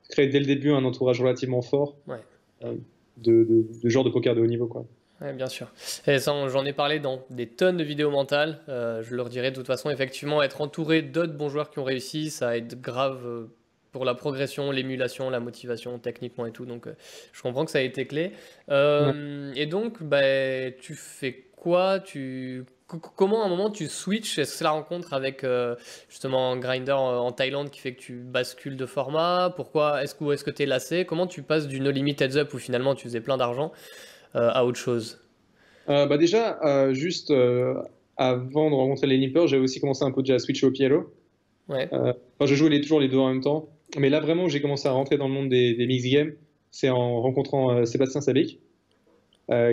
[0.08, 1.96] créer dès le début un entourage relativement fort.
[2.08, 2.16] Ouais
[2.62, 2.78] de,
[3.16, 4.66] de, de genre de poker de haut niveau.
[4.66, 4.84] Quoi.
[5.20, 5.70] Ouais, bien sûr.
[6.06, 8.60] J'en ai parlé dans des tonnes de vidéos mentales.
[8.68, 11.84] Euh, je leur dirais de toute façon, effectivement, être entouré d'autres bons joueurs qui ont
[11.84, 13.44] réussi, ça aide grave euh,
[13.92, 16.64] pour la progression, l'émulation, la motivation, techniquement et tout.
[16.64, 16.94] Donc, euh,
[17.32, 18.32] je comprends que ça a été clé.
[18.70, 22.00] Et donc, bah, tu fais quoi?
[22.00, 22.64] Tu
[22.98, 24.38] comment à un moment tu switches?
[24.38, 25.76] Est-ce que c'est la rencontre avec euh,
[26.08, 29.52] justement grinder en Thaïlande qui fait que tu bascules de format?
[29.54, 30.02] Pourquoi?
[30.02, 31.04] Est-ce que, est que tu es lassé?
[31.04, 33.72] Comment tu passes du No Limit Heads Up où finalement tu faisais plein d'argent
[34.36, 35.20] euh, à autre chose?
[35.88, 36.58] Euh, bah Déjà,
[36.92, 37.32] juste
[38.16, 41.12] avant de rencontrer les Nippers, j'avais aussi commencé un peu déjà à switcher au PLO.
[41.68, 41.88] Ouais.
[42.40, 43.68] je jouais les, toujours les deux en même temps.
[43.96, 46.32] Mais là, vraiment, j'ai commencé à rentrer dans le monde des, des mix games.
[46.70, 48.60] C'est en rencontrant Sébastien Sabic.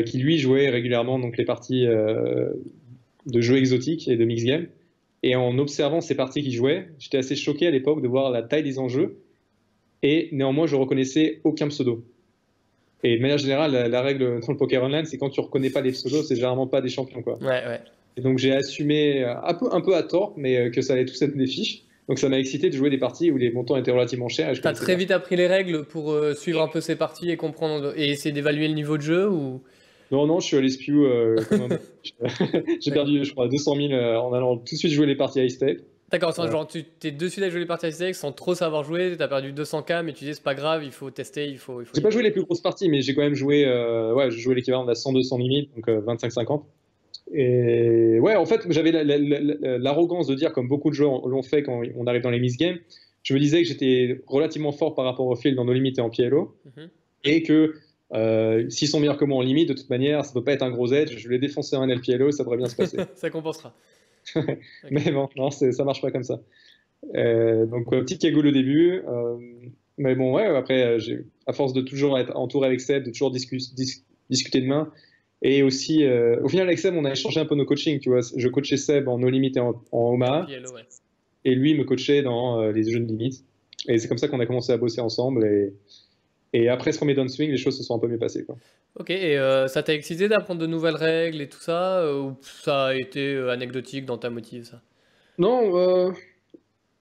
[0.06, 1.86] qui lui jouait régulièrement donc les parties
[3.28, 4.68] de jeux exotiques et de mix game.
[5.24, 8.42] Et en observant ces parties qu'il jouait, j'étais assez choqué à l'époque de voir la
[8.42, 9.20] taille des enjeux.
[10.04, 12.06] Et néanmoins, je reconnaissais aucun pseudo.
[13.04, 15.82] Et de manière générale, la, règle dans le poker online, c'est quand tu reconnais pas
[15.82, 17.22] les pseudos, c'est généralement pas des champions.
[17.22, 17.38] Quoi.
[17.40, 17.82] Ouais, ouais.
[18.16, 21.06] Et donc j'ai assumé un peu, un peu à tort, mais euh, que ça allait
[21.06, 21.84] tous être des fiches.
[22.08, 24.54] Donc ça m'a excité de jouer des parties où les montants étaient relativement chers.
[24.54, 27.38] Tu as très vite appris les règles pour euh, suivre un peu ces parties et
[27.38, 29.62] comprendre et essayer d'évaluer le niveau de jeu ou
[30.12, 31.06] non, non, je suis allé spew.
[31.06, 31.36] Euh,
[32.82, 35.42] j'ai perdu, je crois, 200 000 euh, en allant tout de suite jouer les parties
[35.42, 35.80] high stake.
[36.10, 38.86] D'accord, genre tu t'es de suite à jouer les parties high stake sans trop savoir
[38.86, 41.82] jouer, t'as perdu 200k, mais tu dis c'est pas grave, il faut tester, il faut.
[41.82, 44.14] Il faut j'ai pas joué les plus grosses parties, mais j'ai quand même joué, euh,
[44.14, 46.64] ouais, j'ai joué l'équivalent de la 100-200 limite, donc 25-50.
[47.34, 51.82] Et ouais, en fait, j'avais l'arrogance de dire, comme beaucoup de joueurs l'ont fait quand
[51.98, 52.78] on arrive dans les miss games,
[53.24, 56.02] je me disais que j'étais relativement fort par rapport au field dans nos limites et
[56.02, 56.90] en PLO, mhm.
[57.26, 57.74] et que
[58.14, 60.54] euh, s'ils sont meilleurs que moi en limite, de toute manière, ça ne peut pas
[60.54, 61.18] être un gros edge.
[61.18, 62.98] Je vais défoncer un LPLO, ça devrait bien se passer.
[63.16, 63.74] ça compensera.
[64.92, 66.42] Mais bon, non, ça marche pas comme ça.
[67.16, 69.02] Euh, donc, petite cagoule au début.
[69.08, 69.38] Euh,
[69.98, 70.98] mais bon, ouais, après,
[71.48, 74.92] à force de toujours être entouré avec Seb, de toujours discuter de main.
[75.42, 78.00] Et aussi, au final, avec Seb, on a échangé un peu nos coachings.
[78.00, 80.46] Tu vois, je coachais Seb en no limit et en, en Omaha.
[81.46, 83.44] Et lui me coachait dans les jeux de limite.
[83.88, 85.46] Et c'est comme ça qu'on a commencé à bosser ensemble.
[85.48, 85.74] Et,
[86.58, 88.44] et après ce premier downswing, les choses se sont un peu mieux passées.
[88.44, 88.56] Quoi.
[89.00, 92.36] Ok, et euh, ça t'a excité d'apprendre de nouvelles règles et tout ça euh, Ou
[92.42, 94.82] ça a été euh, anecdotique dans ta motive, ça?
[95.38, 96.12] Non,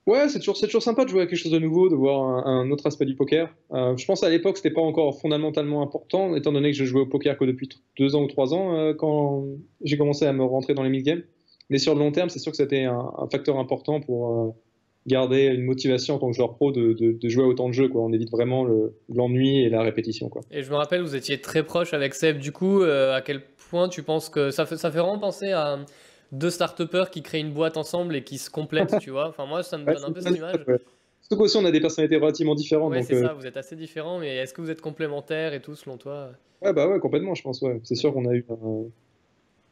[0.05, 2.69] ouais, c'est toujours, toujours sympa de jouer à quelque chose de nouveau, de voir un,
[2.69, 3.51] autre aspect du poker.
[3.71, 7.07] je pense à l'époque, c'était pas encore fondamentalement important, étant donné que je jouais au
[7.07, 7.67] poker que depuis
[7.97, 9.43] deux ans ou trois ans quand
[9.81, 11.23] j'ai commencé à me rentrer dans les mid-games.
[11.71, 14.55] Mais sur le long terme, c'est sûr que c'était un, un, facteur important pour
[15.07, 17.87] garder une motivation en tant que joueur pro de, de, jouer à autant de jeux.
[17.87, 18.01] Quoi.
[18.01, 18.67] On évite vraiment
[19.09, 20.29] l'ennui et la répétition.
[20.29, 20.41] Quoi.
[20.51, 22.39] Et je me rappelle, vous étiez très proche avec Seb.
[22.39, 25.51] Du coup, euh, à quel point tu penses que ça fait, ça fait vraiment penser
[25.51, 25.79] à
[26.33, 29.29] deux start qui créent une boîte ensemble et qui se complètent, tu vois?
[29.29, 30.65] Enfin, moi, ça me donne un peu cette image.
[31.21, 32.91] Surtout qu'aussi, on a des personnalités relativement différentes.
[32.91, 35.61] Ouais, c'est ça, euh, vous êtes assez différents, mais est-ce que vous êtes complémentaires et
[35.61, 36.29] tout, selon toi?
[36.61, 37.61] Ouais, bah ouais, complètement, je pense.
[37.61, 37.79] Ouais.
[37.83, 38.45] C'est sûr qu'on a eu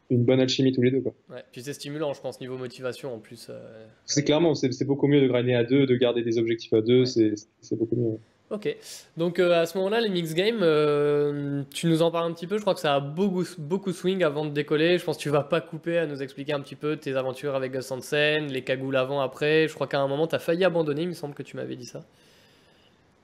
[0.10, 1.02] une bonne alchimie tous les deux.
[1.02, 1.13] Quoi.
[1.30, 3.48] Ouais, puis c'est stimulant, je pense, niveau motivation en plus.
[3.50, 6.82] euh, C'est clairement, c'est beaucoup mieux de grinder à deux, de garder des objectifs à
[6.82, 7.06] deux, Ouais.
[7.06, 8.18] c'est c'est beaucoup mieux.
[8.52, 8.78] Ok,
[9.18, 12.46] donc euh, à ce moment-là, les mix games, euh, tu nous en parles un petit
[12.46, 12.58] peu.
[12.58, 15.00] Je crois que ça a beaucoup, beaucoup swing avant de décoller.
[15.00, 17.56] Je pense que tu vas pas couper à nous expliquer un petit peu tes aventures
[17.56, 19.68] avec Gus Hansen, les cagoules avant, après.
[19.68, 21.76] Je crois qu'à un moment, tu as failli abandonner, il me semble que tu m'avais
[21.76, 22.06] dit ça.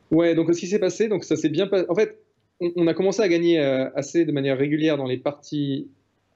[0.10, 1.86] Ouais, donc ce qui s'est passé, donc ça s'est bien passé.
[1.88, 2.18] En fait,
[2.60, 5.88] on, on a commencé à gagner assez de manière régulière dans les parties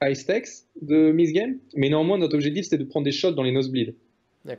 [0.02, 0.48] high stakes
[0.82, 3.94] de Miss Game, mais néanmoins, notre objectif c'était de prendre des shots dans les nosebleeds.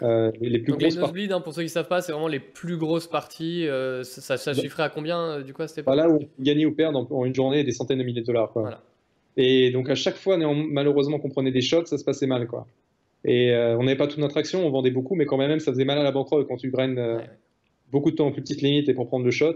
[0.01, 1.13] Euh, les plus Donc les grosses parties.
[1.13, 3.65] nosebleeds, hein, pour ceux qui savent pas, c'est vraiment les plus grosses parties.
[3.67, 6.09] euh, ça, ça, ça Bah- chiffrait à combien euh, du coup à cette époque Voilà
[6.09, 8.51] où on gagnait ou perdre en, en une journée des centaines de milliers de dollars.
[8.51, 8.63] Quoi.
[8.63, 8.83] Voilà.
[9.37, 12.47] Et donc à chaque fois, malheureusement, qu'on prenait des shots, ça se passait mal.
[12.47, 12.67] Quoi.
[13.23, 15.71] Et euh, on n'avait pas toute notre action, on vendait beaucoup, mais quand même, ça
[15.71, 17.29] faisait mal à la bankroll quand tu Ouais, ouais.
[17.91, 19.55] beaucoup de temps en plus petite limite et pour prendre le shot.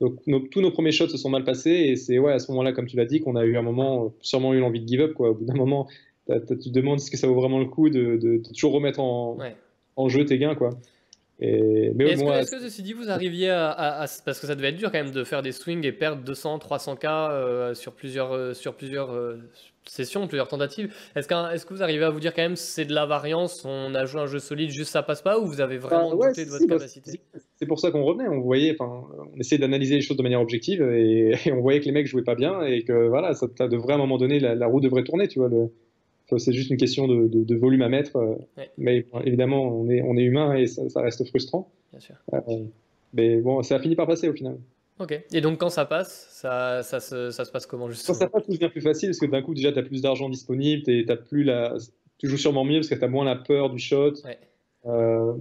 [0.00, 2.50] Donc nos- tous nos premiers shots se sont mal passés et c'est ouais, à ce
[2.52, 4.88] moment-là, comme tu l'as dit, qu'on a eu un moment, euh, sûrement eu l'envie de
[4.88, 5.12] give up.
[5.14, 5.30] Quoi.
[5.30, 5.86] Au bout d'un moment,
[6.28, 9.36] tu te demandes que ça vaut vraiment le coup de, de- de toujours remettre en,
[9.36, 9.54] Ouais.
[9.96, 10.54] en jeu tes gains.
[10.54, 10.70] Quoi.
[11.42, 14.38] Et, mais Est-ce bon, que, est-ce que ceci dit, vous arriviez à, à- à- Parce
[14.40, 17.06] que ça devait être dur quand même de faire des swings et perdre 200, 300K
[17.30, 19.38] euh, sur plusieurs, euh, sur plusieurs euh,
[19.86, 20.92] sessions, plusieurs tentatives.
[21.16, 23.64] Est-ce qu'un- est-ce que vous arrivez à vous dire quand même c'est de la variance,
[23.64, 26.16] on a joué un jeu solide, juste ça passe pas, ou vous avez vraiment Ah,
[26.16, 27.10] ouais, douté de votre bah, capacité?
[27.12, 28.28] c'est- C'est pour ça qu'on revenait.
[28.28, 31.80] On voyait, enfin, on essayait d'analyser les choses de manière objective et, et on voyait
[31.80, 34.18] que les mecs jouaient pas bien et que voilà, ça ça devrait à un moment
[34.18, 35.48] donné, la, la roue devrait tourner, tu vois.
[35.48, 35.70] Le,
[36.38, 38.16] c'est juste une question de, de- de volume à mettre.
[38.16, 38.70] euh, Ouais.
[38.78, 41.70] Mais évidemment, on est, on est humain et ça, ça reste frustrant.
[41.92, 42.14] Bien sûr.
[42.32, 42.38] Euh,
[43.14, 44.58] mais bon, ça a fini par passer au final.
[44.98, 45.18] Ok.
[45.32, 48.28] Et donc quand ça passe, ça, ça, se, ça se passe comment Quand justement ça
[48.28, 50.82] passe, tout devient plus facile parce que d'un coup, déjà, tu as plus d'argent disponible,
[51.06, 51.74] t'as plus la...
[52.18, 54.12] tu joues sûrement mieux parce que tu as moins la peur du shot.
[54.24, 54.38] Ouais.
[54.86, 55.32] Euh,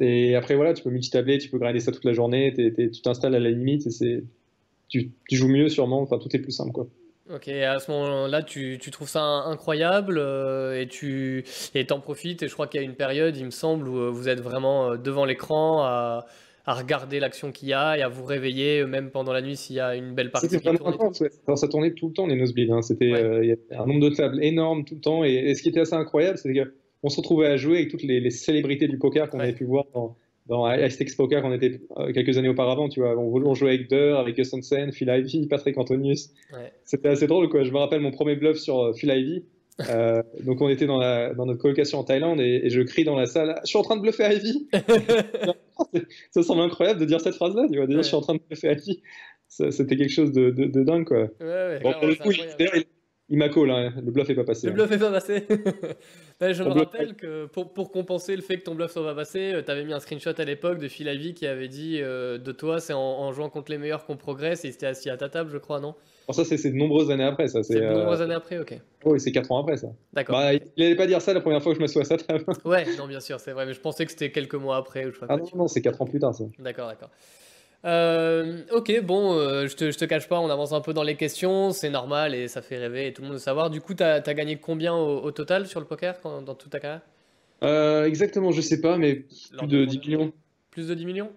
[0.00, 3.34] et après, voilà, tu peux multitabler, tu peux grinder ça toute la journée, tu t'installes
[3.34, 4.22] à la limite et
[4.88, 6.86] tu, tu joues mieux sûrement, enfin, tout est plus simple, quoi.
[7.34, 12.42] Ok, à ce moment-là, tu, tu trouves ça incroyable euh, et tu et t'en profites.
[12.44, 14.40] Et je crois qu'il y a une période, il me semble, où euh, vous êtes
[14.40, 16.26] vraiment euh, devant l'écran à,
[16.66, 19.74] à regarder l'action qu'il y a et à vous réveiller, même pendant la nuit, s'il
[19.74, 21.30] y a une belle partie C'était vraiment intense, ouais.
[21.48, 22.70] Alors, ça tournait tout le temps, les nosebleeds.
[22.70, 22.82] Hein.
[22.82, 23.22] C'était, Ouais.
[23.24, 25.24] euh, il y avait un nombre de tables énorme tout le temps.
[25.24, 26.52] Et, et ce qui était assez incroyable, c'est
[27.02, 29.44] qu'on se retrouvait à jouer avec toutes les, les célébrités du poker qu'on Ouais.
[29.46, 30.16] avait pu voir dans,
[30.48, 32.88] dans Aztecs Poker qu'on était euh, quelques années auparavant.
[32.88, 36.30] Tu vois, on, on jouait avec Durr, avec Gus Hansen, Phil Ivey, Patrick Antonius.
[36.52, 36.72] Ouais.
[36.84, 37.64] C'était assez drôle, quoi.
[37.64, 39.42] Je me rappelle mon premier bluff sur euh, Phil Ivey.
[39.90, 43.04] Euh, donc on était dans, la, dans notre colocation en Thaïlande et, et je crie
[43.04, 44.68] dans la salle Je suis en train de bluffer Ivy
[46.30, 47.86] Ça semble incroyable de dire cette phrase-là, tu vois.
[47.86, 48.02] Déjà, Ouais.
[48.02, 49.02] je suis en train de bluffer Ivy.
[49.48, 51.18] C'était quelque chose de, de, de dingue, quoi.
[51.18, 52.84] Ouais, ouais, Bon, pour le coup, il,
[53.28, 53.92] il, m'a call, hein.
[54.04, 54.66] le bluff est pas passé.
[54.68, 55.46] Le bluff est pas passé.
[56.40, 59.04] Ouais, je me bluff- rappelle que pour, pour compenser le fait que ton bluff soit
[59.04, 62.00] pas passé, tu avais mis un screenshot à l'époque de Phil Ivey qui avait dit
[62.00, 64.86] euh, de toi, c'est en, en jouant contre les meilleurs qu'on progresse et il s'était
[64.86, 65.94] assis à ta table, je crois, non?
[66.28, 67.62] Alors ça, c'est de nombreuses années après, ça.
[67.62, 68.76] C'est de euh, nombreuses années après, ok.
[69.04, 69.88] oh, c'est 4 ans après, ça.
[70.12, 70.36] D'accord.
[70.36, 72.44] Bah, il n'allait pas dire ça la première fois que je m'assois à sa table.
[72.64, 75.12] Ouais, non, bien sûr, c'est vrai, mais je pensais que c'était quelques mois après ou
[75.12, 76.44] je pas Ah non, non, c'est 4 ans plus tard, ça.
[76.58, 77.10] D'accord, d'accord.
[77.86, 81.04] Euh, ok, bon, euh, je te, je te cache pas, on avance un peu dans
[81.04, 83.70] les questions, c'est normal et ça fait rêver et tout le monde veut savoir.
[83.70, 86.70] Du coup, t'as as gagné combien au, au total sur le poker quand- dans toute
[86.72, 87.02] ta carrière?
[87.62, 90.18] Euh, exactement, je sais pas, mais plus de de 10 grandeur.
[90.18, 90.32] millions.
[90.70, 91.32] Plus de 10 millions?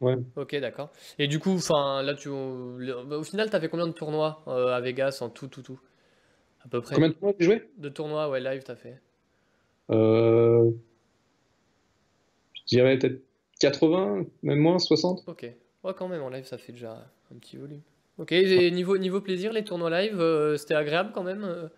[0.00, 0.16] Ouais.
[0.36, 0.90] Ok, d'accord.
[1.18, 5.18] Et du coup, enfin, là, tu, au final, t'as fait combien de tournois à Vegas
[5.20, 5.78] en tout, tout, tout?
[6.64, 6.94] À peu près.
[6.96, 7.62] Combien de temps j'ai joué?
[7.78, 9.00] De tournois, ouais, live, t'as fait
[9.90, 10.70] euh,
[12.54, 13.20] Je dirais peut-être
[13.60, 15.22] 80, même moins, 60.
[15.26, 15.46] Ok.
[15.84, 17.80] Ouais, quand même, en live, ça fait déjà un petit volume.
[18.18, 21.68] Ok, et niveau, niveau plaisir, les tournois live, euh, c'était agréable quand même euh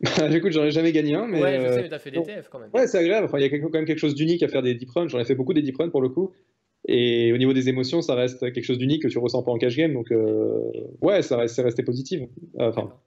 [0.34, 1.42] Écoute, j'en ai jamais gagné un, mais.
[1.42, 2.24] Ouais, je euh, sais, mais t'as fait des bon.
[2.24, 2.70] TF quand même.
[2.72, 3.26] Ouais, c'est agréable.
[3.26, 5.08] Enfin, il y a quand même quelque chose d'unique à faire des deep runs.
[5.08, 6.32] J'en ai fait beaucoup des deep runs pour le coup.
[6.88, 9.58] Et au niveau des émotions, ça reste quelque chose d'unique que tu ressens pas en
[9.58, 9.92] cash game.
[9.92, 10.70] Donc, euh,
[11.02, 12.22] ouais, ça reste, c'est resté positif.
[12.22, 12.26] Euh,
[12.70, 13.00] Enfin, D'accord.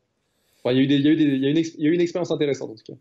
[0.64, 1.58] enfin, il y a eu des, il y a eu des- il y a une,
[1.58, 3.00] ex- il y a eu une expérience intéressante en tout cas.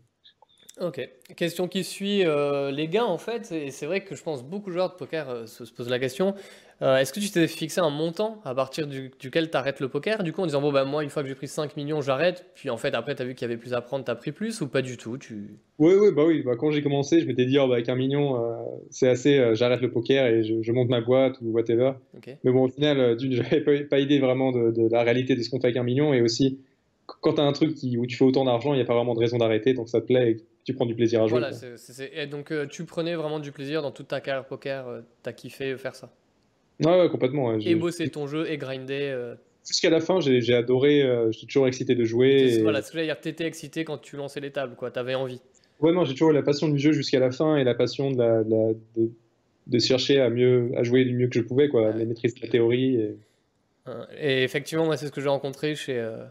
[0.81, 1.07] Ok.
[1.37, 4.69] Question qui suit euh, les gains en fait, et c'est vrai que je pense beaucoup
[4.71, 6.33] de joueurs de poker euh, se, se posent la question.
[6.81, 9.87] euh, Est-ce que tu t'es fixé un montant à partir du- duquel tu arrêtes le
[9.87, 12.01] poker Du coup, en disant, bon, bah moi, une fois que j'ai pris 5 millions,
[12.01, 12.47] j'arrête.
[12.55, 14.15] Puis en fait, après, tu as vu qu'il y avait plus à prendre, tu as
[14.15, 15.59] pris plus ou pas du tout tu...
[15.77, 16.41] Oui, oui, bah oui.
[16.43, 18.41] Bah, quand j'ai commencé, je m'étais dit, oh, bah, avec un million,
[18.89, 21.91] c'est assez, j'arrête le poker et je, je monte ma boîte ou whatever.
[22.17, 22.35] Ok.
[22.43, 25.41] Mais bon, au final, d'une, j'avais pas, pas idée vraiment de, de la réalité de
[25.43, 26.15] ce qu'on fait avec un million.
[26.15, 26.57] Et aussi,
[27.07, 28.85] qu- quand tu as un truc qui, où tu fais autant d'argent, il n'y a
[28.85, 29.73] pas vraiment de raison d'arrêter.
[29.75, 31.39] Donc ça te plaît et tu prends du plaisir à jouer.
[31.39, 34.45] Voilà, c'est- c'est- et donc euh, tu prenais vraiment du plaisir dans toute ta carrière
[34.45, 36.11] poker, euh, t'as kiffé faire ça?
[36.83, 37.47] Ouais, ouais, complètement.
[37.49, 37.59] ouais.
[37.65, 39.09] Et bosser ton jeu et grinder.
[39.13, 41.03] euh, Jusqu'à la fin, j'ai adoré.
[41.03, 42.55] euh, j'étais toujours excité de jouer.
[42.57, 45.15] et- Voilà, ce que j'allais dire, t'étais excité quand tu lançais les tables, quoi, t'avais
[45.15, 45.41] envie.
[45.79, 48.11] Ouais, non, j'ai toujours eu la passion du jeu jusqu'à la fin et la passion
[48.11, 49.11] de, la, de, la- de,
[49.67, 52.01] de chercher à mieux à jouer du mieux que je pouvais, quoi, Ouais.
[52.01, 52.95] à maîtriser la théorie.
[52.95, 53.17] Et...
[53.85, 56.23] Hein, Et effectivement, moi, c'est ce que j'ai rencontré chez, euh,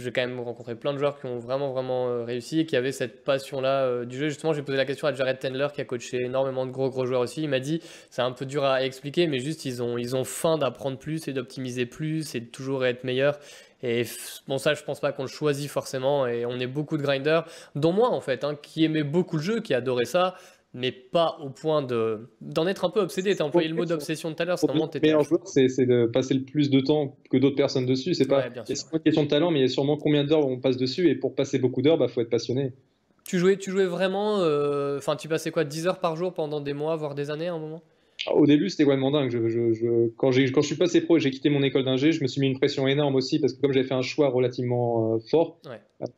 [0.00, 2.76] j'ai quand même rencontré plein de joueurs qui ont vraiment vraiment euh, réussi et qui
[2.76, 4.28] avaient cette passion-là euh, du jeu.
[4.28, 7.04] Justement, j'ai posé la question à Jared Tendler qui a coaché énormément de gros gros
[7.04, 7.42] joueurs aussi.
[7.42, 10.24] Il m'a dit, c'est un peu dur à expliquer, mais juste ils ont ils ont
[10.24, 13.38] faim d'apprendre plus et d'optimiser plus et de toujours être meilleur.
[13.82, 14.04] Et
[14.46, 16.26] bon, ça, je pense pas qu'on le choisit forcément.
[16.26, 19.42] Et on est beaucoup de grinders, dont moi en fait, hein, qui aimait beaucoup le
[19.42, 20.36] jeu, qui adorait ça
[20.74, 23.34] mais pas au point de d'en être un peu obsédé.
[23.36, 24.58] Tu as employé le mot d'obsession tout à l'heure.
[24.62, 28.14] Le meilleur joueur, c'est de passer le plus de temps que d'autres personnes dessus.
[28.14, 30.76] C'est pas, une question de talent, mais il y a sûrement combien d'heures on passe
[30.76, 31.08] dessus.
[31.10, 32.72] Et pour passer beaucoup d'heures, il bah, faut être passionné.
[33.24, 34.38] Tu jouais, tu jouais vraiment.
[34.40, 37.48] Euh, enfin, tu passais quoi 10 heures par jour pendant des mois, voire des années
[37.48, 37.82] à un moment?
[38.32, 39.30] Au début, c'était vraiment dingue.
[39.30, 42.22] Je, je, quand, quand, je suis passé pro et j'ai quitté mon école d'ingé, je
[42.22, 45.14] me suis mis une pression énorme aussi parce que comme j'avais fait un choix relativement
[45.14, 45.58] euh, fort,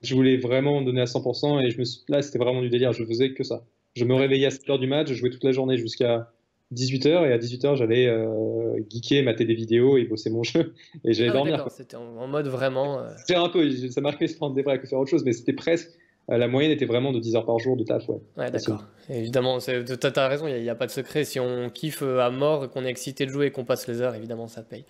[0.02, 2.92] je voulais vraiment donner à 100% et je me là, c'était vraiment du délire.
[2.92, 3.64] Je faisais que ça.
[3.94, 6.32] Je me réveillais à 7h du match, je jouais toute la journée jusqu'à
[6.72, 11.12] 18h et à 18h j'allais euh, geeker, mater des vidéos et bosser mon jeu et
[11.12, 11.66] j'allais ah dormir.
[11.70, 12.98] C'était en, mode vraiment.
[12.98, 13.10] Euh...
[13.18, 15.90] C'était un peu, ça marquait se prendre des que faire autre chose, mais c'était presque.
[16.30, 18.08] Euh, la moyenne était vraiment de 10 heures par jour de taf.
[18.08, 18.84] Ouais, ouais d'accord.
[19.10, 21.24] Évidemment, tu as, raison, il n'y a, pas de secret.
[21.24, 24.00] Si on kiffe euh, à mort, qu'on est excité de jouer et qu'on passe les
[24.00, 24.86] heures, évidemment, ça paye.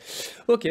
[0.46, 0.68] Ok,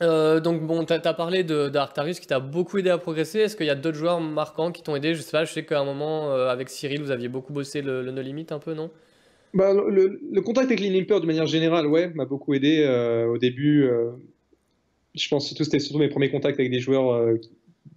[0.00, 3.40] euh, donc bon, tu as, parlé d'Arctarius qui t'a beaucoup aidé à progresser.
[3.40, 5.14] Est-ce qu'il y a d'autres joueurs marquants qui t'ont aidé?
[5.14, 7.82] Je sais pas, je sais qu'à un moment, euh, avec Cyril, vous aviez beaucoup bossé
[7.82, 8.90] le, No Limit un peu, non?
[9.54, 13.88] Bah, le, contact avec l'Inlimper de manière générale, ouais, m'a beaucoup aidé euh, au début.
[15.14, 17.36] je pense que c'était surtout mes premiers contacts avec des joueurs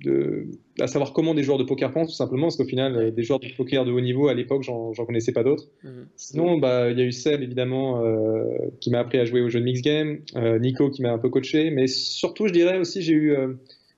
[0.03, 0.47] de,
[0.79, 3.23] à savoir comment des joueurs de poker pensent, tout simplement, parce qu'au final, euh, des
[3.23, 5.65] joueurs de poker de haut niveau, à l'époque, j'en connaissais pas d'autres.
[5.83, 6.07] Mhm.
[6.15, 8.43] Sinon, bah, il y a eu Seb, évidemment, euh,
[8.79, 11.17] qui m'a appris à jouer au jeu de mix game, euh, Nico, qui m'a un
[11.17, 13.35] peu coaché, mais surtout, je dirais aussi, j'ai eu,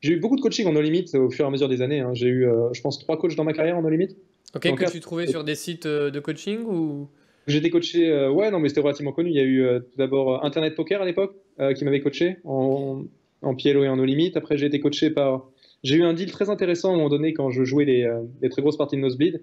[0.01, 1.99] j'ai eu beaucoup de coaching en no limit au fur et à mesure des années.
[1.99, 2.13] Hein.
[2.13, 4.15] J'ai eu, je pense, trois coachs dans ma carrière en no limit.
[4.55, 7.07] Ok, que tu trouvais sur des sites de coaching ou?
[7.47, 9.29] J'ai été coaché, ouais, non, mais c'était relativement connu.
[9.29, 11.35] Il y a eu tout d'abord Internet Poker à l'époque,
[11.75, 13.03] qui m'avait coaché en,
[13.41, 14.31] en PLO et en no limit.
[14.35, 15.49] Après, j'ai été coaché par
[15.84, 18.50] j'ai eu un deal très intéressant à un moment donné quand je jouais les, euh,
[18.50, 19.41] très grosses parties de Nosebleed.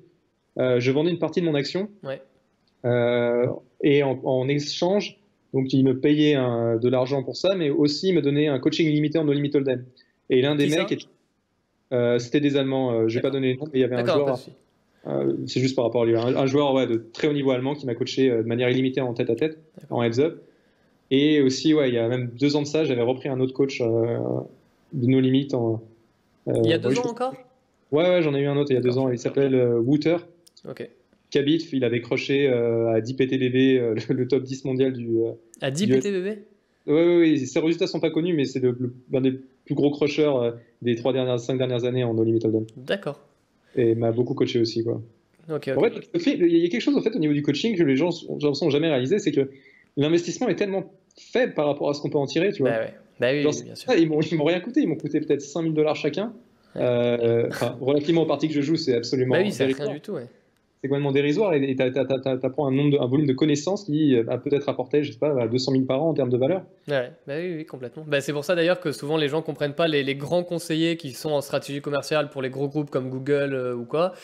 [0.58, 1.88] Euh, je vendais une partie de mon action.
[2.86, 3.46] Euh,
[3.82, 5.18] et en, échange,
[5.52, 8.88] donc il me payait de l'argent pour ça, mais aussi il me donnait un coaching
[8.88, 9.84] limité en No Limit Hold'em.
[10.30, 11.06] Et l'un des mecs,
[12.18, 14.38] c'était des Allemands, je vais pas donner le nom, mais il y avait un joueur.
[15.46, 17.94] c'est juste par rapport à lui, un, joueur de très haut niveau allemand qui m'a
[17.94, 19.58] coaché de manière illimitée en tête à tête,
[19.90, 20.42] en heads up.
[21.10, 23.52] Et aussi, ouais, il y a même deux ans de ça, j'avais repris un autre
[23.52, 25.82] coach de No Limit en,
[26.46, 27.34] il y a deux ans encore
[27.92, 29.10] Ouais, ouais j'en ai eu un autre il y a deux ans.
[29.10, 30.16] Il s'appelle euh, Wouter.
[30.68, 30.88] Ok.
[31.32, 35.18] Il avait croché euh, à 10 PTBB euh, le, top 10 mondial du.
[35.60, 36.38] à 10 PTBB
[36.86, 37.46] Oui, oui.
[37.46, 38.60] Ses résultats sont pas connus, mais c'est
[39.12, 42.66] l'un des plus gros crocheurs des trois dernières, cinq dernières années en No Limit Hold'em.
[42.76, 43.20] D'accord.
[43.76, 45.00] Et m'a beaucoup coaché aussi, quoi.
[45.48, 45.70] Ok.
[45.76, 47.96] En fait, il y a quelque chose en fait au niveau du coaching que les
[47.96, 49.50] gens, n'ont jamais réalisé, c'est que
[49.96, 52.70] l'investissement est tellement faible par rapport à ce qu'on peut en tirer, tu vois.
[52.70, 52.94] Bah ouais.
[53.20, 53.92] Bah oui, bien sûr.
[53.94, 56.32] Ils m'ont rien coûté, ils m'ont coûté peut-être 5000 dollars chacun.
[56.76, 57.48] Euh,
[57.80, 59.34] relativement aux parties que je joue, c'est absolument.
[59.34, 60.26] Bah oui, c'est rien du tout, ouais.
[60.82, 64.70] C'est complètement dérisoire et tu apprends un, nombre un volume de connaissances qui va peut-être
[64.70, 66.62] apporter, je sais pas, 200 000 par an en termes de valeur.
[66.88, 68.02] Ouais, bah oui, oui, complètement.
[68.06, 71.12] Bah, c'est pour ça d'ailleurs que souvent les gens comprennent pas les, grands conseillers qui
[71.12, 74.14] sont en stratégie commerciale pour les gros groupes comme Google euh, ou quoi.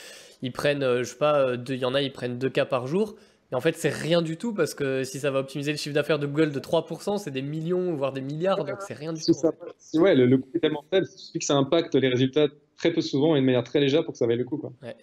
[0.41, 2.87] Ils prennent, euh, je sais pas, il y en a, ils prennent deux cas par
[2.87, 3.17] jour.
[3.53, 5.95] Et en fait, c'est rien du tout parce que si ça va optimiser le chiffre
[5.95, 9.23] d'affaires de Google de 3%, c'est des millions, voire des milliards, donc c'est rien du
[9.23, 9.33] tout.
[9.33, 9.53] Ça,
[9.95, 13.37] ouais, le, coût est tellement faible, suffit que ça impacte les résultats très peu souvent
[13.37, 14.59] et de manière très légère pour que ça vaille le coup.
[14.59, 14.73] Quoi.
[14.83, 14.97] Ouais.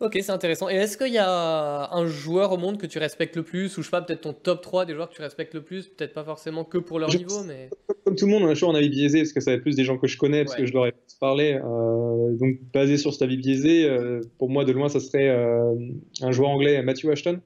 [0.00, 0.68] Ok, c'est intéressant.
[0.68, 3.82] Et est-ce qu'il y a un joueur au monde que tu respectes le plus, ou
[3.82, 6.12] je sais pas, peut-être ton top 3 des joueurs que tu respectes le plus, peut-être
[6.12, 7.70] pas forcément que pour leur niveau, mais.
[8.04, 9.62] Comme tout le monde, on a toujours un avis biaisé, parce que ça va être
[9.62, 11.60] plus des gens que je connais, parce que je leur ai parlé.
[11.64, 15.72] Euh, donc, basé sur cet avis biaisé, euh, pour moi, de loin, ça serait euh,
[16.20, 17.40] un joueur anglais, Matthew Ashton.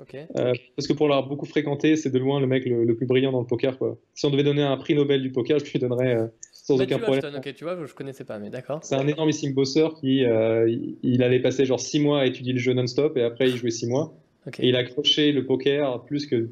[0.00, 3.32] Euh, parce que pour l'avoir beaucoup fréquenté, c'est de loin le mec le, plus brillant
[3.32, 3.78] dans le poker.
[3.78, 3.98] Quoi.
[4.14, 6.98] Si on devait donner un prix Nobel du poker, je lui donnerais euh, sans aucun
[6.98, 7.40] problème.
[7.54, 8.80] tu vois, je connaissais pas, mais d'accord.
[8.82, 10.68] C'est un énormissime bosseur qui euh,
[11.02, 13.70] il, allait passer genre 6 mois à étudier le jeu non-stop et après il jouait
[13.70, 14.14] 6 mois.
[14.58, 16.48] Et il a accroché le poker plus que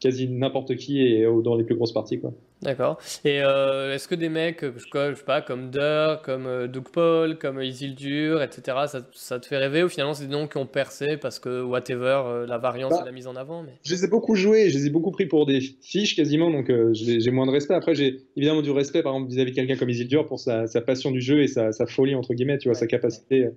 [0.00, 2.20] quasi n'importe qui et dans les plus grosses parties.
[2.20, 2.32] Quoi.
[2.62, 2.98] D'accord.
[3.24, 7.38] Et euh, est-ce que des mecs, je sais pas, comme Dur, comme euh, Doug Paul,
[7.38, 10.66] comme Isildur, etc., ça, ça, te fait rêver ou finalement c'est des noms qui ont
[10.66, 13.72] percé parce que whatever, euh, la variance bah, la mise en avant mais...
[13.82, 16.70] Je les ai beaucoup joués, je les ai beaucoup pris pour des fiches quasiment, donc
[16.92, 17.74] j'ai moins de respect.
[17.74, 20.82] Après, j'ai évidemment du respect par exemple vis-à-vis de quelqu'un comme Isildur pour sa, sa,
[20.82, 23.48] passion du jeu et sa, sa, folie, entre guillemets, tu vois, sa capacité.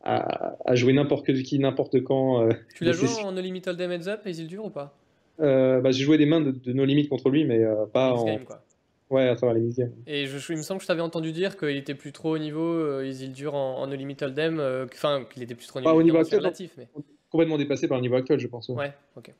[0.00, 2.48] À, à, jouer n'importe qui, n'importe quand.
[2.74, 4.96] tu l'as joué en No Limit Hold'em Heads Up, Isildur, ou pas?
[5.40, 8.24] Euh, bah, j'ai joué des mains de, nos limites contre lui, mais euh, pas en.
[8.24, 8.62] Game, quoi.
[9.10, 9.92] Ouais, à travers les games.
[10.06, 12.38] Et je, il me semble que je t'avais entendu dire qu'il était plus trop au
[12.38, 13.10] niveau euh,
[13.46, 16.18] en, en No Limit Hold'em, euh, enfin qu'il était plus trop au niveau, au niveau
[16.18, 16.88] actuel, relatif, mais...
[17.30, 18.68] complètement dépassé par le niveau actuel, je pense.
[18.68, 19.32] Ouais, ok.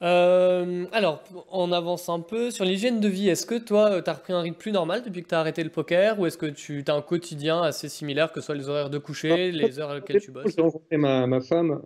[0.00, 3.28] Alors, on avance un peu sur l'hygiène de vie.
[3.28, 5.62] Est-ce que toi, tu as repris un rythme plus normal depuis que tu as arrêté
[5.62, 8.68] le poker ou est-ce que tu as un quotidien assez similaire, que ce soit les
[8.68, 10.54] horaires de coucher, les heures à lesquelles tu bosses?
[10.54, 11.80] J'ai rencontré ma, ma femme,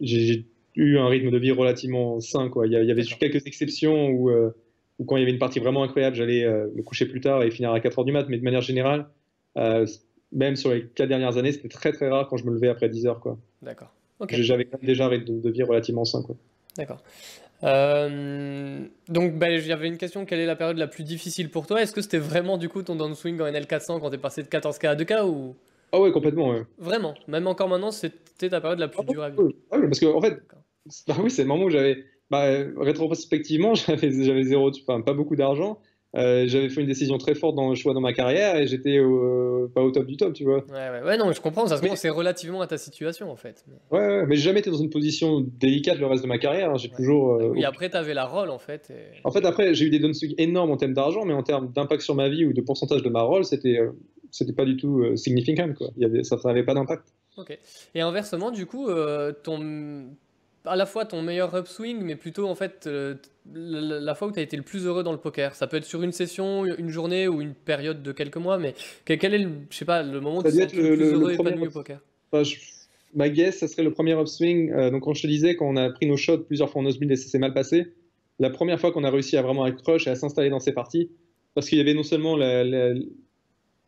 [0.00, 0.44] j'ai
[0.78, 2.48] eu un rythme de vie relativement sain.
[2.48, 2.66] Quoi.
[2.66, 3.18] Il, y avait D'accord.
[3.18, 4.50] quelques exceptions où, euh,
[4.98, 7.42] où quand il y avait une partie vraiment incroyable, j'allais euh, me coucher plus tard
[7.42, 8.26] et finir à 4 heures du mat.
[8.28, 9.06] Mais de manière générale,
[9.56, 9.86] euh,
[10.32, 12.88] même sur les 4 dernières années, c'était très très rare quand je me levais après
[12.88, 13.20] 10 heures.
[13.20, 13.36] Quoi.
[13.62, 13.92] D'accord.
[14.30, 16.22] J'avais quand même déjà un rythme de vie relativement sain.
[16.22, 16.36] Quoi.
[16.76, 17.02] d'accord.
[17.64, 20.24] Euh, donc, ben, j'avais une question.
[20.24, 21.82] Quelle est la période la plus difficile pour toi?
[21.82, 24.86] Est-ce que c'était vraiment du coup ton downswing en NL400 quand t'es passé de 14K
[24.86, 25.56] à 2K ou?
[25.90, 26.50] Ah ouais, complètement.
[26.50, 26.62] Ouais.
[26.78, 27.14] vraiment?
[27.26, 29.42] Même encore maintenant, c'était ta période la plus Ah, dure à vivre.
[29.44, 30.40] ouais, parce que en fait.
[31.06, 35.14] Bah oui, c'est le moment où j'avais, bah, euh, rétrospectivement, j'avais, j'avais zéro, enfin pas
[35.14, 35.78] beaucoup d'argent.
[36.16, 38.98] Euh, j'avais fait une décision très forte dans le choix dans ma carrière et j'étais
[38.98, 40.64] au- pas au top du top, tu vois.
[40.70, 41.66] Ouais, ouais, ouais, non, je comprends.
[41.66, 43.62] Ça se Mais- c'est relativement à ta situation en fait.
[43.90, 46.70] Ouais, ouais, mais j'ai jamais été dans une position délicate le reste de ma carrière.
[46.70, 46.76] hein.
[46.78, 47.34] J'ai toujours.
[47.34, 48.88] euh, Oui, après, t'avais la rôle en fait.
[48.90, 51.70] et- En fait, après, j'ai eu des downswings énormes en termes d'argent, mais en termes
[51.74, 53.90] d'impact sur ma vie ou de pourcentage de ma rôle, c'était, euh,
[54.30, 55.88] c'était pas du tout euh, significant, quoi.
[55.98, 57.04] Il y avait, ça n'avait pas d'impact.
[57.36, 57.56] Ok.
[57.94, 60.06] Et inversement, du coup, euh, ton,
[60.64, 63.14] à la fois ton meilleur upswing, mais plutôt en fait euh,
[63.54, 65.54] la, la fois où tu as été le plus heureux dans le poker.
[65.54, 68.74] Ça peut être sur une session, une journée ou une période de quelques mois, mais
[69.04, 71.10] quel, est le, je sais pas, le moment où tu sens le le- plus le-
[71.12, 72.00] le heureux et premier épanoui au poker?
[72.32, 72.56] Enfin, je-
[73.14, 74.70] ma guess, ça serait le premier upswing.
[74.72, 76.84] Euh, donc, quand je te disais, quand on a pris nos shots plusieurs fois en
[76.84, 77.94] Nosebleed et ça s'est mal passé,
[78.38, 80.72] la première fois qu'on a réussi à vraiment être crush et à s'installer dans ces
[80.72, 81.10] parties,
[81.54, 82.36] parce qu'il y avait non seulement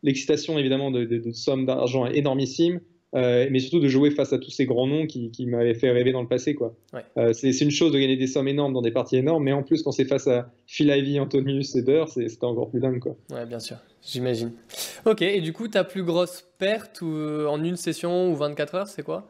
[0.03, 2.81] l'excitation évidemment de, de- de sommes d'argent énormissimes,
[3.15, 5.91] euh, mais surtout de jouer face à tous ces grands noms qui, qui m'avaient fait
[5.91, 6.55] rêver dans le passé.
[6.55, 6.75] Quoi.
[6.93, 7.03] Ouais.
[7.17, 9.63] Euh, c'est une chose de gagner des sommes énormes dans des parties énormes, mais en
[9.63, 12.99] plus, quand c'est face à Phil Ivey, Antonius et c'est- c'était encore plus dingue.
[12.99, 13.15] Quoi.
[13.31, 14.51] Ouais, bien sûr, j'imagine.
[15.05, 18.75] Ok, et du coup, ta plus grosse perte ou, euh, en une session ou 24
[18.75, 19.27] heures, c'est quoi?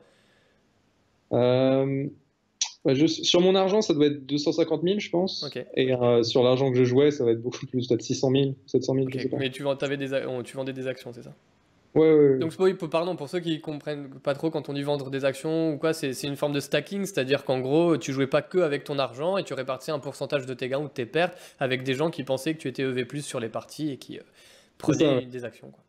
[2.85, 5.43] Je- sur mon argent, ça doit être 250 000, je pense.
[5.75, 5.91] Et
[6.23, 9.07] sur l'argent que je jouais, ça va être beaucoup plus, peut-être 600 000, 700 000,
[9.09, 9.37] je Ok, sais pas.
[9.37, 10.07] mais tu, t'avais des,
[10.43, 11.33] tu vendais des actions, c'est ça?
[11.93, 12.37] Ouais, ouais, ouais.
[12.37, 15.73] Donc, oui, pardon, pour ceux qui comprennent pas trop quand on dit vendre des actions
[15.73, 18.83] ou quoi, c'est une forme de stacking, c'est-à-dire qu'en gros, tu jouais pas que avec
[18.85, 21.83] ton argent et tu répartissais un pourcentage de tes gains ou de tes pertes avec
[21.83, 24.23] des gens qui pensaient que tu étais EV+ sur les parties et qui euh,
[24.77, 25.83] prenaient ça, des actions, quoi.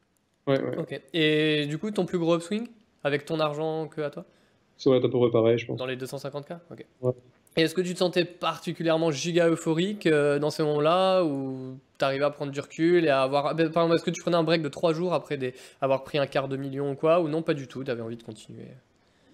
[0.55, 0.61] Ouais.
[1.13, 2.67] Et du coup, ton plus gros upswing
[3.05, 4.25] avec ton argent que à toi?
[4.77, 5.79] Ça va être à peu près pareil, je pense.
[5.79, 6.59] dans les 250K?
[6.71, 6.85] Ok.
[7.01, 7.13] Ouais.
[7.57, 12.25] Et est-ce que tu te sentais particulièrement giga euphorique euh, dans ces moments-là ou t'arrivais
[12.25, 13.47] à prendre du recul et à avoir.
[13.49, 15.53] ah, ben, Par exemple, est-ce que tu prenais un break de 3 jours après des...
[15.83, 18.17] avoir pris un quart de million ou quoi Ou non, pas du tout, t'avais envie
[18.17, 18.69] de continuer?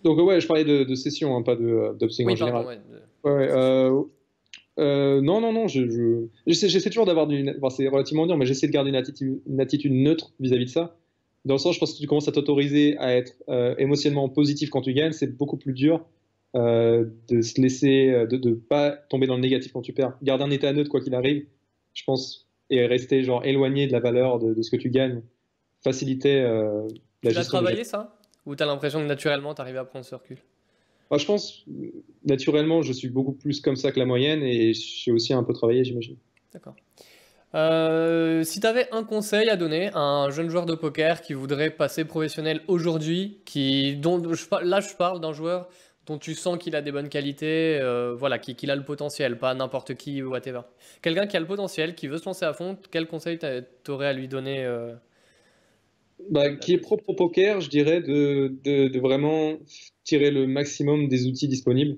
[0.02, 2.64] Donc, ouais, je parlais de, de session, hein, pas de d'upswing Oui, en général.
[2.64, 2.76] pardon, ouais.
[2.92, 4.02] de- Ouais, ouais, euh,
[4.78, 7.26] euh, non, non, non, je, je- j'essaie, j'essaie toujours d'avoir.
[7.28, 10.70] Enfin, c'est relativement dur, mais j'essaie de garder une attitude, une attitude neutre vis-à-vis de
[10.70, 10.96] ça.
[11.44, 14.70] Dans le sens, je pense que tu commences à t'autoriser à être euh, émotionnellement positif
[14.70, 16.04] quand tu gagnes, c'est beaucoup plus dur
[16.56, 20.16] euh, de se laisser, euh, de ne pas tomber dans le négatif quand tu perds.
[20.22, 21.46] Garder un état neutre quoi qu'il arrive,
[21.94, 25.22] je pense, et rester genre éloigné de la valeur de, de ce que tu gagnes,
[25.82, 26.82] faciliter euh,
[27.22, 27.58] la Tu gestion.
[27.58, 28.18] des- travaillé ça?
[28.46, 30.38] Ou t'as l'impression que naturellement t'arrivais à prendre ce recul?
[31.16, 31.64] Je pense,
[32.24, 35.54] naturellement, je suis beaucoup plus comme ça que la moyenne et j'ai aussi un peu
[35.54, 36.16] travaillé, j'imagine.
[36.52, 36.74] D'accord.
[37.54, 41.32] Euh, si tu avais un conseil à donner à un jeune joueur de poker qui
[41.32, 45.68] voudrait passer professionnel aujourd'hui, qui, dont, je là je parle d'un joueur
[46.08, 49.38] dont tu sens qu'il a des bonnes qualités, euh, voilà, qui- qu'il a le potentiel,
[49.38, 50.62] pas n'importe qui ou whatever.
[51.02, 54.06] Quelqu'un qui a le potentiel, qui veut se lancer à fond, quel conseil t'a- t'aurais
[54.06, 54.94] à lui donner euh,
[56.30, 59.56] Bah, qui est propre au poker, je dirais de, vraiment
[60.04, 61.96] tirer le maximum des outils disponibles.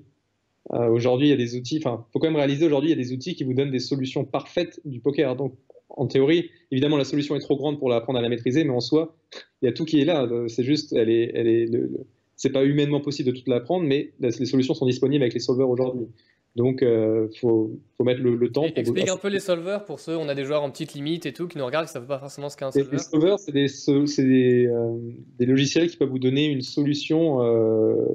[0.73, 2.99] Euh, aujourd'hui, il y a des outils, enfin, faut quand même réaliser aujourd'hui, il y
[2.99, 5.35] a des outils qui vous donnent des solutions parfaites du poker.
[5.35, 5.55] Donc,
[5.89, 8.79] en théorie, évidemment, la solution est trop grande pour l'apprendre à la maîtriser, mais en
[8.79, 9.15] soi,
[9.61, 10.27] il y a tout qui est là.
[10.47, 12.05] C'est juste, elle est, elle est, le-
[12.41, 15.69] c'est pas humainement possible de tout l'apprendre, mais les solutions sont disponibles avec les solvers
[15.69, 16.07] aujourd'hui.
[16.55, 18.79] Donc, euh, faut, faut mettre le, le temps pour.
[18.79, 21.33] Explique un peu les solvers pour ceux, on a des joueurs en petite limite et
[21.33, 22.89] tout, qui nous regardent, qui savent pas forcément ce qu'est un solver.
[22.93, 24.97] les solvers, c'est des, des, euh,
[25.37, 27.43] des logiciels qui peuvent vous donner une solution.
[27.43, 28.07] euh,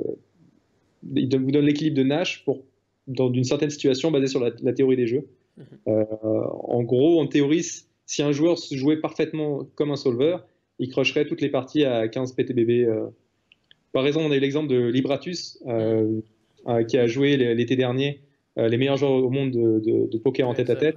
[1.14, 2.64] ils vous donnent l'équilibre de Nash pour,
[3.06, 5.28] dans une certaine situation basée sur la, la théorie des jeux.
[5.56, 5.64] Mhm.
[5.86, 7.64] En gros, en théorie,
[8.06, 10.38] si un joueur se jouait parfaitement comme un solver,
[10.80, 12.88] il crusherait toutes les parties à 15 PTBB.
[13.96, 16.20] Par exemple, on a eu l'exemple de Libratus, euh,
[16.68, 18.20] euh, qui a joué l'été dernier
[18.58, 20.96] euh, les meilleurs joueurs au monde de, de- de poker en tête à tête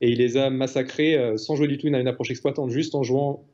[0.00, 3.02] et il les a massacrés sans jouer du tout une, une approche exploitante, juste en
[3.02, 3.44] jouant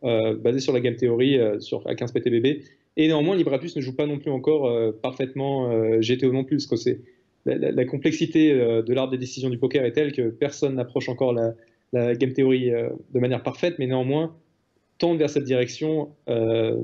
[0.46, 2.62] basé sur la game théorie sur, à 15 PTBB.
[2.96, 4.64] Et néanmoins, Libratus ne joue pas non plus encore
[5.02, 5.68] parfaitement
[6.00, 7.00] GTO non plus, parce que c'est
[7.46, 11.08] la, la- la complexité de l'art des décisions du poker est telle que personne n'approche
[11.10, 11.52] encore la,
[11.92, 14.34] la game théorie euh, de manière parfaite, mais néanmoins,
[14.98, 16.76] tendre vers cette direction euh,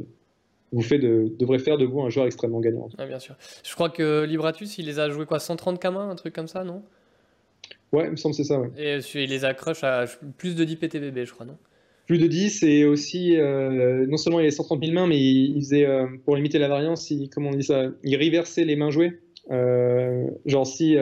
[0.75, 2.89] vous fait de, devrait faire de vous un joueur extrêmement gagnant.
[2.99, 3.37] Ouais, bien sûr.
[3.65, 6.65] Je crois que Libratus, il les a joués quoi 130 K-main, un truc comme ça,
[6.65, 6.83] non?
[7.93, 8.71] Ouais, il me semble que c'est ça, ouais.
[8.77, 10.07] Et il les accroche à
[10.37, 11.57] plus de 10 PTBB, je crois, non?
[12.07, 15.59] Plus de 10 et aussi euh, non seulement il avait 130 000 mains mais il,
[15.63, 17.87] faisait euh, pour limiter la variance il, comment on dit ça?
[18.03, 19.21] Il reversait les mains jouées
[19.51, 20.97] euh, genre si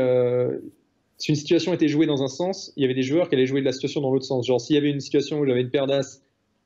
[1.18, 3.46] si une situation était jouée dans un sens il y avait des joueurs qui allaient
[3.46, 5.62] jouer de la situation dans l'autre sens genre s'il y avait une situation où j'avais
[5.62, 6.22] une paire d'as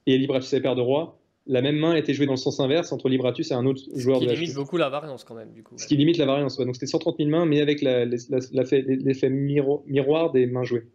[0.07, 2.93] et Libratus avait paire de roi la même main était jouée dans le sens inverse
[2.93, 5.63] entre Libratus et un autre joueur de la limite beaucoup la variance quand même du
[5.63, 10.33] coup ce qui limite la variance donc c'était 130 000 mains mais avec l'effet miroir
[10.33, 10.87] des mains jouées.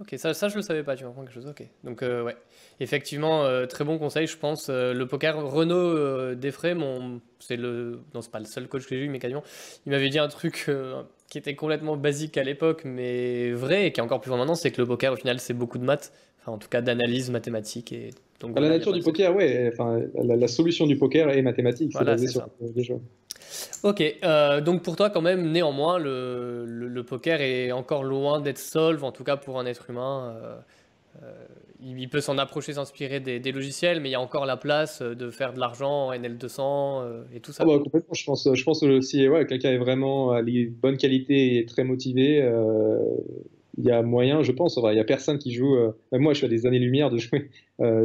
[0.00, 1.46] Ok, ça, ça je le savais pas, tu m'apprends quelque chose.
[1.46, 2.34] Ok, donc euh, ouais,
[2.80, 4.68] effectivement, euh, très bon conseil, je pense.
[4.70, 8.96] Euh, le poker, Renaud Defray, mon, c'est le, non c'est pas le seul coach que
[8.96, 9.44] j'ai eu, mais quasiment,
[9.84, 10.70] il m'avait dit un truc
[11.28, 14.54] qui était complètement basique à l'époque, mais vrai et qui est encore plus vrai maintenant,
[14.54, 17.30] c'est que le poker, au final, c'est beaucoup de maths, enfin en tout cas d'analyse
[17.30, 18.58] mathématique et donc.
[18.58, 22.46] la nature du poker, ouais, enfin la, solution du poker est mathématique, c'est basé sur
[22.76, 23.00] jeux.
[23.82, 28.58] Ok, euh, donc pour toi quand même, néanmoins, le, le, poker est encore loin d'être
[28.58, 30.34] solve, en tout cas pour un être humain.
[30.36, 30.56] Euh,
[31.22, 31.32] euh,
[31.82, 35.00] il, peut s'en approcher, s'inspirer des, des, logiciels, mais il y a encore la place
[35.00, 37.64] de faire de l'argent en NL200 et tout ça.
[37.64, 40.66] Ah bah, complètement, je pense, je pense que si ouais, quelqu'un est vraiment à les
[40.66, 42.46] bonnes qualités et très motivé,
[43.82, 44.76] il y a moyen, je pense.
[44.76, 45.76] Il n'y a personne qui joue.
[46.12, 47.50] moi, je suis à des années-lumière de jouer.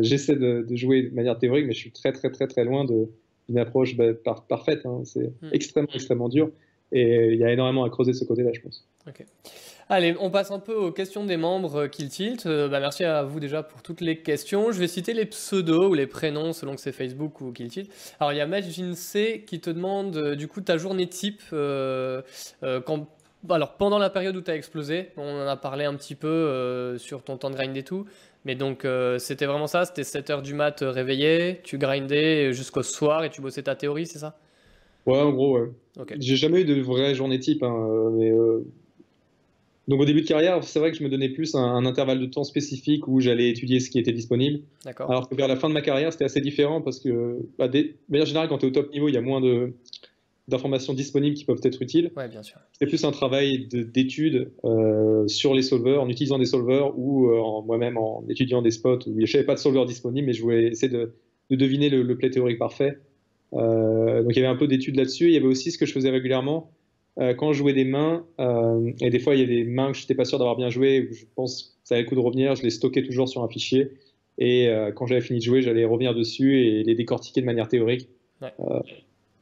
[0.01, 2.85] J'essaie de, de, jouer de manière théorique, mais je suis très, très, très, très loin
[2.85, 3.09] de,
[3.49, 4.13] une approche bah,
[4.47, 4.85] parfaite.
[4.85, 5.01] Hein.
[5.05, 5.49] C'est hmm.
[5.51, 6.49] extrêmement, extrêmement dur.
[6.91, 8.87] Et il y a énormément à creuser de ce côté-là, je pense.
[9.87, 12.45] Allez, on passe un peu aux questions des membres euh, Kill Tilt.
[12.45, 14.71] Euh, bah, merci à vous déjà pour toutes les questions.
[14.71, 17.91] Je vais citer les pseudos ou les prénoms selon que c'est Facebook ou Kill Tilt.
[18.19, 21.41] Alors, il y a Majin C qui te demande euh, du coup ta journée type
[21.51, 23.07] quand
[23.49, 26.95] alors pendant la période où tu as explosé, on en a parlé un petit peu
[26.97, 28.05] sur ton temps de grind et tout,
[28.45, 32.83] mais donc, euh, c'était vraiment ça C'était 7h du mat euh, réveillé, tu grindais jusqu'au
[32.83, 34.37] soir et tu bossais ta théorie, c'est ça?
[35.07, 35.69] Ouais, en gros, ouais.
[36.19, 37.89] J'ai jamais eu de vraie journée type, hein,
[38.21, 38.61] euh.
[39.87, 42.25] Donc au début de carrière, c'est vrai que je me donnais plus un, intervalle de
[42.25, 44.61] temps spécifique où j'allais étudier ce qui était disponible.
[44.97, 47.93] Alors que vers la fin de ma carrière, c'était assez différent parce que, bah, de
[48.09, 49.73] manière générale, quand tu es au top niveau, il y a moins de,
[50.47, 52.11] d'informations disponibles qui peuvent être utiles.
[52.15, 52.57] Ouais, bien sûr.
[52.79, 57.61] C'est plus un travail d'étude euh, sur les solvers, en utilisant des solvers ou euh,
[57.65, 60.67] moi-même en étudiant des spots où je n'avais pas de solver disponible, mais je voulais
[60.67, 61.15] essayer de,
[61.49, 62.99] deviner le, play théorique parfait.
[63.53, 65.25] Euh, donc il y avait un peu d'études là-dessus.
[65.25, 66.71] Il y avait aussi ce que je faisais régulièrement
[67.37, 68.25] quand je jouais des mains,
[68.99, 70.69] et des fois il y a des mains que je n'étais pas sûr d'avoir bien
[70.69, 73.29] joué, où je pense que ça avait le coup de revenir, je les stockais toujours
[73.29, 73.91] sur un fichier.
[74.37, 78.09] Et quand j'avais fini de jouer, j'allais revenir dessus et les décortiquer de manière théorique.
[78.41, 78.51] Ouais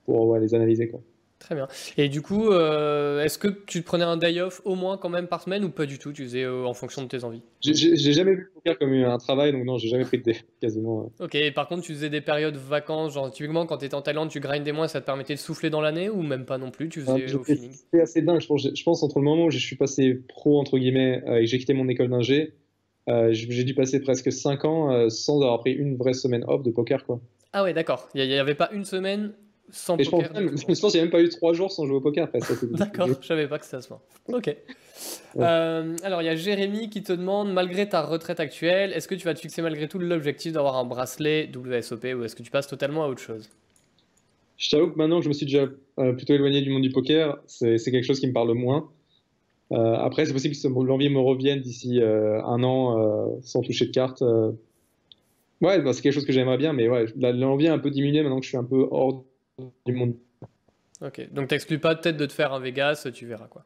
[0.06, 0.90] pour les analyser.
[0.90, 1.02] Quoi.
[1.44, 1.68] Très bien.
[1.98, 5.28] Et du coup, euh, est-ce que tu prenais un day off au moins quand même
[5.28, 7.42] par semaine ou pas du tout Tu faisais euh, en fonction de tes envies?
[7.60, 10.38] J'ai jamais vu le poker comme un travail, donc non, j'ai jamais pris de day
[10.62, 11.12] quasiment.
[11.20, 14.02] Ok, et par contre, tu faisais des périodes vacances, genre typiquement quand tu étais en
[14.02, 16.72] Thaïlande, tu grindais moins, ça te permettait de souffler dans l'année ou même pas non
[16.72, 17.74] plus Tu faisais au feeling?
[17.92, 20.62] C'est assez dingue, je pense, je pense, entre le moment où je suis passé pro,
[20.62, 22.54] entre guillemets, euh, et j'ai quitté mon école d'ingé,
[23.32, 27.06] j'ai dû passer presque 5 ans sans avoir pris une vraie semaine off de poker,
[27.06, 27.20] quoi.
[27.52, 28.08] Ah ouais, d'accord.
[28.16, 29.34] Il n'y avait pas une semaine
[29.72, 30.32] sans poker.
[30.32, 32.30] Pense, je pense qu'il n'y a même pas eu trois jours sans jouer au poker.
[32.72, 34.02] D'accord, je savais pas que c'était à ce point.
[34.32, 34.56] Ok.
[35.38, 39.16] Euh, alors, il y a Jérémy qui te demande, malgré ta retraite actuelle, est-ce que
[39.16, 42.52] tu vas te fixer malgré tout l'objectif d'avoir un bracelet WSOP ou est-ce que tu
[42.52, 43.50] passes totalement à autre chose?
[44.58, 45.68] Je t'avoue que maintenant que je me suis déjà
[46.00, 48.90] euh, plutôt éloigné du monde du poker, c'est quelque chose qui me parle moins.
[49.72, 54.24] Euh, après, c'est possible que l'envie me revienne d'ici un an sans toucher de carte.
[55.62, 58.22] Ouais, bah, c'est quelque chose que j'aimerais bien, mais ouais, l'envie a un peu diminué
[58.22, 59.24] maintenant que je suis un peu hors
[59.86, 60.16] du monde.
[61.02, 63.66] Ok, donc t'exclus pas peut-être de te faire un Vegas, tu verras quoi.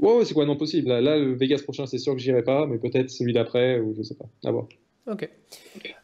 [0.00, 0.88] Ouais, c'est quoi non possible.
[0.88, 4.02] Là, le Vegas prochain, c'est sûr que j'irai pas, mais peut-être celui d'après, ou je
[4.02, 4.26] sais pas.
[4.44, 4.66] À voir.
[5.06, 5.28] Ok.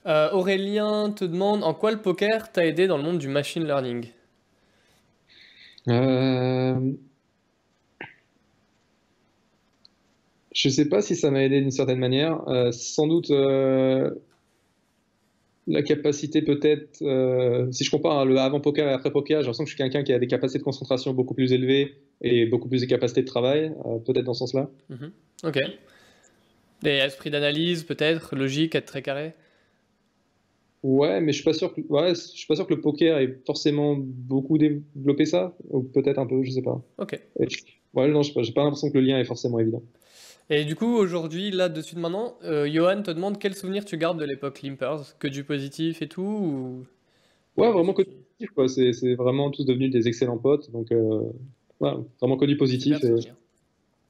[0.06, 3.64] Euh, Aurélien te demande en quoi le poker t'a aidé dans le monde du machine
[3.64, 4.06] learning?
[5.88, 6.92] Euh...
[10.52, 12.46] Je sais pas si ça m'a aidé d'une certaine manière.
[12.48, 13.30] Euh, sans doute
[15.70, 19.64] la capacité peut-être, euh, si je compare le avant poker et après poker, j'ai l'impression
[19.64, 22.68] que je suis quelqu'un qui a des capacités de concentration beaucoup plus élevées et beaucoup
[22.68, 24.68] plus de capacités de travail, euh, peut-être dans ce sens-là.
[24.88, 25.12] Mhm.
[25.44, 25.58] Ok.
[26.82, 29.32] Des esprits d'analyse, peut-être, logique, être très carré?
[30.82, 33.18] Ouais, mais je suis pas sûr que, ouais, je suis pas sûr que le poker
[33.18, 36.82] ait forcément beaucoup développé ça, ou peut-être un peu, je sais pas.
[36.98, 37.20] Ok.
[37.94, 39.82] ouais, non, j'ai pas, pas l'impression que le lien est forcément évident.
[40.52, 43.96] Et du coup, aujourd'hui, là, dessus de maintenant, euh, Johan te demande quel souvenir tu
[43.96, 46.86] gardes de l'époque Limpers Que du positif et tout ou...
[47.56, 48.02] Ouais, vraiment que
[48.40, 48.90] du positif.
[49.00, 50.68] C'est vraiment tous devenus des excellents potes.
[50.72, 51.20] Donc, euh,
[51.78, 52.98] ouais, vraiment que du positif.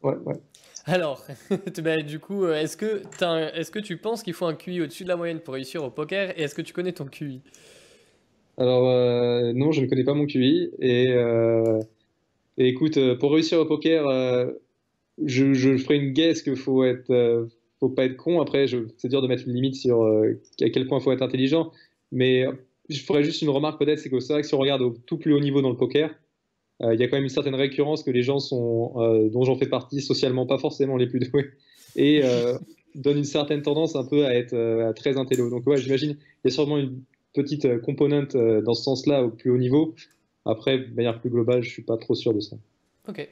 [0.03, 0.41] Ouais, ouais.
[0.87, 1.27] Alors,
[1.85, 3.03] bah, du coup, euh, est-ce que,
[3.59, 5.91] est que tu penses qu'il faut un QI au-dessus de la moyenne pour réussir au
[5.91, 7.43] poker Et est-ce que tu connais ton QI?
[8.57, 10.71] Alors, euh, non, je ne connais pas mon QI.
[10.79, 11.15] Et,
[12.57, 14.07] et écoute, pour réussir au poker,
[15.25, 17.47] je, je ferai une guess qu'il faut euh,
[17.79, 18.41] faut pas être con.
[18.41, 18.67] Après,
[18.97, 21.73] c'est dur de mettre une limite sur euh, à quel point il faut être intelligent.
[22.13, 22.45] Mais
[22.89, 24.91] je ferai juste une remarque peut-être, c'est que c'est vrai que si on regarde au
[25.07, 26.11] tout plus haut niveau dans le poker,
[26.83, 29.45] euh, il y a quand même une certaine récurrence que les gens sont, euh, dont
[29.45, 31.51] j'en fais partie, socialement pas forcément les plus doués,
[31.97, 32.59] et euh,
[32.95, 35.51] donne une certaine tendance un peu à être euh, très intello.
[35.51, 37.03] Donc ouais, j'imagine il y a sûrement une
[37.35, 39.95] petite euh, componente euh, dans ce sens-là au plus haut niveau.
[40.47, 42.57] Après, de manière plus globale, je suis pas trop sûr de ça.
[43.09, 43.29] Ok.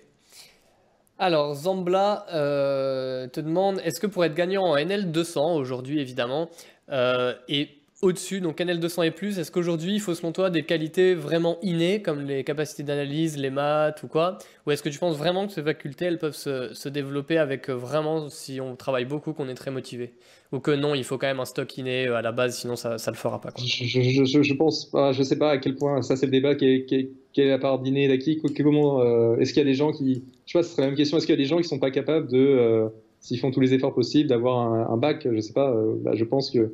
[1.19, 6.49] Alors, Zambla euh, te demande, est-ce que pour être gagnant en NL200, aujourd'hui évidemment,
[6.91, 7.69] euh, et
[8.03, 12.01] au-dessus, donc NL200 et plus, est-ce qu'aujourd'hui il faut selon toi des qualités vraiment innées,
[12.03, 14.39] comme les capacités d'analyse, les maths ou quoi?
[14.64, 17.69] Ou est-ce que tu penses vraiment que ces facultés, elles peuvent se, se développer avec
[17.69, 20.12] euh, vraiment, si on travaille beaucoup, qu'on est très motivé?
[20.53, 22.97] Ou que non, il faut quand même un stock inné à la base, sinon ça,
[22.99, 23.61] ça le fera pas, quoi.
[23.66, 26.85] Je, je, pense je sais pas à quel point, ça c'est le débat, qui est,
[26.87, 27.11] qui est-
[27.45, 30.59] la part d'inné et d'acquis, comment, est-ce qu'il y a des gens qui, je sais
[30.59, 31.91] pas, ce serait la même question, est-ce qu'il y a des gens qui sont pas
[31.91, 32.89] capables de, euh,
[33.21, 36.13] s'ils font tous les efforts possibles, d'avoir un, un bac, je sais pas, euh, bah,
[36.15, 36.73] je pense que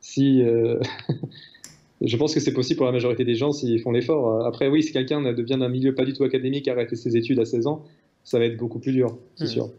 [0.00, 0.80] si, euh,
[2.00, 4.44] je pense que c'est possible pour la majorité des gens s'ils font l'effort.
[4.44, 7.38] Après, oui, si quelqu'un devient d'un milieu pas du tout académique, a arrêté ses études
[7.38, 7.84] à 16 ans,
[8.24, 9.48] ça va être beaucoup plus dur, c'est Hmm.
[9.48, 9.70] sûr.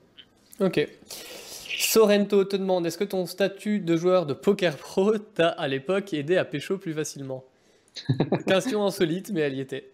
[0.62, 0.88] Ok.
[1.78, 6.14] Sorrento te demande, est-ce que ton statut de joueur de poker pro t'a à l'époque
[6.14, 7.44] aidé à pécho plus facilement?
[8.48, 9.90] Question insolite, mais elle y était.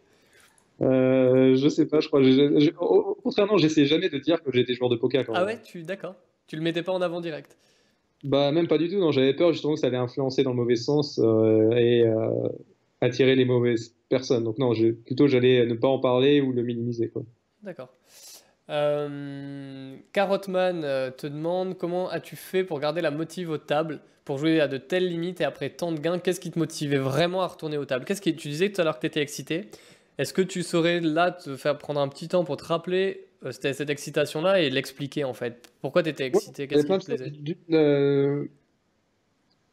[0.82, 2.22] Euh, je sais pas, je crois.
[2.24, 5.40] j'ai- j'ai- au- Contrairement, j'essaie jamais de dire que j'étais joueur de poker quand Ah
[5.46, 5.48] même.
[5.56, 6.16] ouais, tu d'accord.
[6.48, 7.56] Tu le mettais pas en avant direct.
[8.24, 9.12] Bah, même pas du tout, non.
[9.12, 12.48] J'avais peur justement que ça allait influencer dans le mauvais sens euh, et euh,
[13.00, 14.44] attirer les mauvaises personnes.
[14.44, 14.74] Donc, non,
[15.06, 17.24] plutôt j'allais ne pas en parler ou le minimiser, quoi.
[17.64, 17.90] D'accord.
[18.70, 24.38] Euh, Carrotman euh, te demande comment as-tu fait pour garder la motive aux tables, pour
[24.38, 27.42] jouer à de telles limites et après tant de gains, qu'est-ce qui te motivait vraiment
[27.42, 28.06] à retourner aux tables?
[28.06, 29.66] Qu'est-ce qui, tu disais tout à l'heure que tu étais excité.
[30.22, 33.52] Est-ce que tu saurais là te faire prendre un petit temps pour te rappeler euh,
[33.52, 35.72] cette, cette excitation-là et l'expliquer en fait?
[35.82, 36.68] Pourquoi tu étais excité?
[36.68, 37.34] Qu'est-ce qui te plaisait?
[37.72, 38.46] Euh,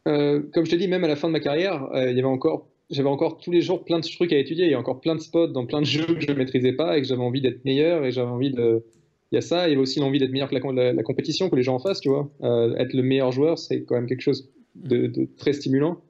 [0.07, 2.23] euh, comme je te dis, même à la fin de ma carrière, il y avait
[2.23, 4.65] encore, j'avais encore tous les jours plein de trucs à étudier.
[4.65, 6.73] Il y a encore plein de spots dans plein de jeux que je ne maîtrisais
[6.73, 8.83] pas et que j'avais envie d'être meilleur et j'avais envie de.
[9.31, 10.93] Il y a ça, il y avait aussi l'envie d'être meilleur que la, com- la-
[10.93, 12.27] la compétition, que les gens en fassent, tu vois.
[12.41, 16.01] Euh, être le meilleur joueur, c'est quand même quelque chose de, de très stimulant.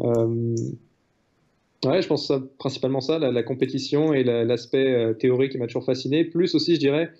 [0.00, 0.54] Euh,
[1.84, 5.58] ouais, je pense ça, principalement ça, la, la compétition et la- l'aspect euh, théorique qui
[5.58, 6.24] m'a toujours fasciné.
[6.24, 7.10] Plus aussi, je dirais,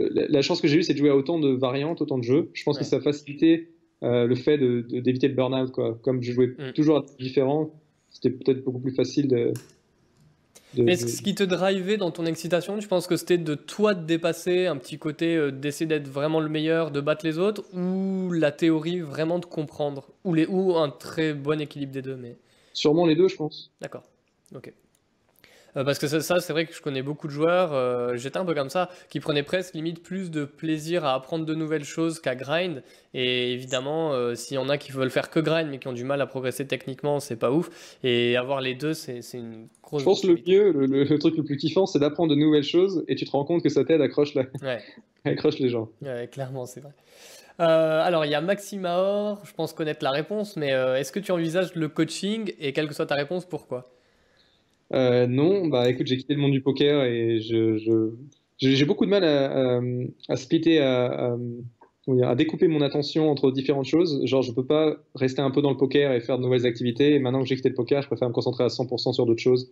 [0.00, 2.18] euh, la, la chance que j'ai eue, c'est de jouer à autant de variantes, autant
[2.18, 2.50] de jeux.
[2.54, 2.82] Je pense Ouais.
[2.82, 3.68] que ça a facilité
[4.04, 5.98] euh, le fait de- de- d'éviter le burn-out, quoi.
[6.02, 6.72] Comme je jouais Mm.
[6.74, 7.70] toujours à différents,
[8.10, 9.52] c'était peut-être beaucoup plus facile de.
[10.74, 13.56] de- Mais de- ce qui te drivait dans ton excitation, tu penses que c'était de
[13.56, 17.38] toi te dépasser, un petit côté euh, d'essayer d'être vraiment le meilleur, de battre les
[17.38, 22.02] autres, ou la théorie vraiment de comprendre, ou, les, ou un très bon équilibre des
[22.02, 22.36] deux, mais
[22.78, 23.70] Sûrement les deux, je pense.
[23.80, 24.04] d'accord,
[24.54, 24.72] ok.
[25.76, 28.38] Euh, parce que ça, ça, c'est vrai que je connais beaucoup de joueurs, euh, j'étais
[28.38, 31.84] un peu comme ça, qui prenaient presque limite plus de plaisir à apprendre de nouvelles
[31.84, 32.82] choses qu'à grind.
[33.14, 35.92] Et évidemment, euh, s'il y en a qui veulent faire que grind, mais qui ont
[35.92, 37.68] du mal à progresser techniquement, c'est pas ouf.
[38.02, 41.18] Et avoir les deux, c'est une grosse Je pense que le mieux, le, le- le
[41.18, 43.68] truc le plus kiffant, c'est d'apprendre de nouvelles choses et tu te rends compte que
[43.68, 44.82] ça t'aide à accroche, la- Ouais.
[45.60, 45.90] les gens.
[46.00, 46.92] Ouais, clairement, c'est vrai.
[47.60, 51.10] Euh, alors, il y a Maxime Aor, je pense connaître la réponse, mais euh, est-ce
[51.10, 53.90] que tu envisages le coaching et quelle que soit ta réponse, pourquoi?
[54.94, 58.12] Euh, non, bah écoute, j'ai quitté le monde du poker et je,
[58.58, 59.80] j'ai beaucoup de mal à, à,
[60.28, 61.36] à splitter, à,
[62.24, 64.24] à découper mon attention entre différentes choses.
[64.24, 67.14] Genre, je peux pas rester un peu dans le poker et faire de nouvelles activités.
[67.14, 69.42] Et maintenant que j'ai quitté le poker, je préfère me concentrer à 100% sur d'autres
[69.42, 69.70] choses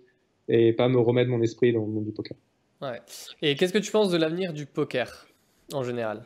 [0.49, 2.37] et pas me remettre mon esprit dans le monde du poker.
[2.83, 3.01] Ouais.
[3.43, 5.27] Et qu'est-ce que tu penses de l'avenir du poker
[5.73, 6.25] en général?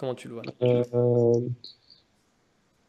[0.00, 0.42] Comment tu le vois?
[0.62, 1.40] Euh,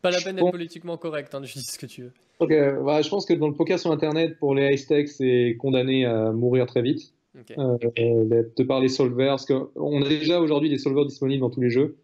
[0.01, 2.11] Pas la je peine d'être politiquement correct, hein, tu dis ce que tu veux.
[2.39, 2.49] ok,
[2.85, 6.05] bah, je pense que dans le poker sur Internet, pour les high stakes, c'est condamné
[6.05, 7.13] à mourir très vite.
[7.37, 7.53] Ok.
[7.57, 11.59] euh, de par les solvers, parce qu'on a déjà aujourd'hui des solvers disponibles dans tous
[11.61, 11.97] les jeux,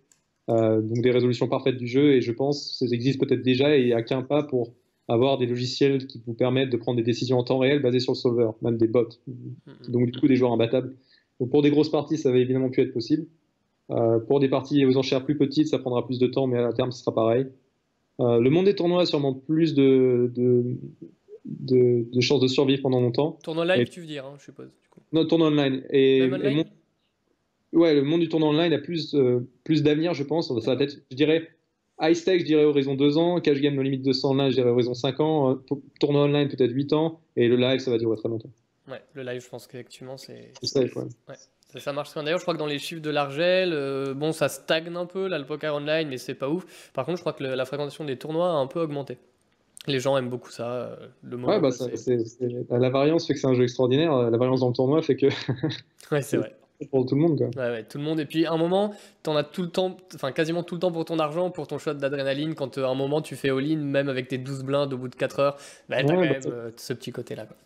[0.49, 3.77] euh, donc des résolutions parfaites du jeu, et je pense que ça existe peut-être déjà,
[3.77, 4.73] et il n'y a qu'un pas pour
[5.09, 8.11] avoir des logiciels qui vous permettent de prendre des décisions en temps réel basées sur
[8.11, 9.55] le solver, même des bots, Mhm.
[9.89, 10.95] donc du coup des joueurs imbattables.
[11.39, 13.25] Donc pour des grosses parties, ça va évidemment plus être possible.
[13.91, 16.73] Euh, pour des parties aux enchères plus petites, ça prendra plus de temps, mais à
[16.73, 17.47] terme, ce sera pareil.
[18.19, 20.75] Euh, le monde des tournois a sûrement plus de, de,
[21.45, 23.37] de, de chances de survivre pendant longtemps.
[23.43, 24.99] Tournoi live, Et- tu veux dire, hein, je suppose, du coup.
[25.13, 25.83] Non, tournoi online.
[25.91, 26.63] Et, Même online?
[27.73, 30.47] ouais, le monde du tournoi online a plus, euh, plus d'avenir, je pense.
[30.61, 31.47] Ça va être, je dirais,
[32.01, 34.69] high stake, je dirais horizon 2 ans, cash game no limite 200 online, je dirais
[34.69, 38.17] horizon 5 ans, to- tournoi online peut-être 8 ans, et le live, ça va durer
[38.17, 38.49] très longtemps.
[38.87, 40.51] Ouais, le live, je pense qu'effectivement, c'est.
[40.61, 40.79] C'est ça.
[40.81, 41.35] Ouais,
[41.79, 42.25] ça, ça marche très bien.
[42.25, 45.27] D'ailleurs, je crois que dans les chiffres de l'Argel, euh, bon, ça stagne un peu,
[45.27, 46.91] là, le poker online, mais c'est pas ouf.
[46.93, 49.17] Par contre, je crois que le- la fréquentation des tournois a un peu augmenté.
[49.87, 50.97] Les gens aiment beaucoup ça.
[51.23, 52.17] Le moment ouais, bah, c'est,
[52.69, 54.29] la variance fait que c'est un jeu extraordinaire.
[54.29, 55.27] La variance dans le tournoi fait que.
[56.11, 56.53] ouais, c'est vrai
[56.85, 57.37] pour tout le monde.
[57.37, 57.47] Quoi.
[57.63, 58.19] Ouais, ouais, tout le monde.
[58.19, 60.79] Et puis, à un moment, tu en as tout le temps, enfin quasiment tout le
[60.79, 62.55] temps pour ton argent, pour ton shot d'adrénaline.
[62.55, 65.15] Quand à un moment, tu fais all-in, même avec tes 12 blindes au bout de
[65.15, 65.57] 4 heures,
[65.89, 67.45] bah, t'as quand bah, même euh, ce petit côté-là.
[67.45, 67.57] Quoi.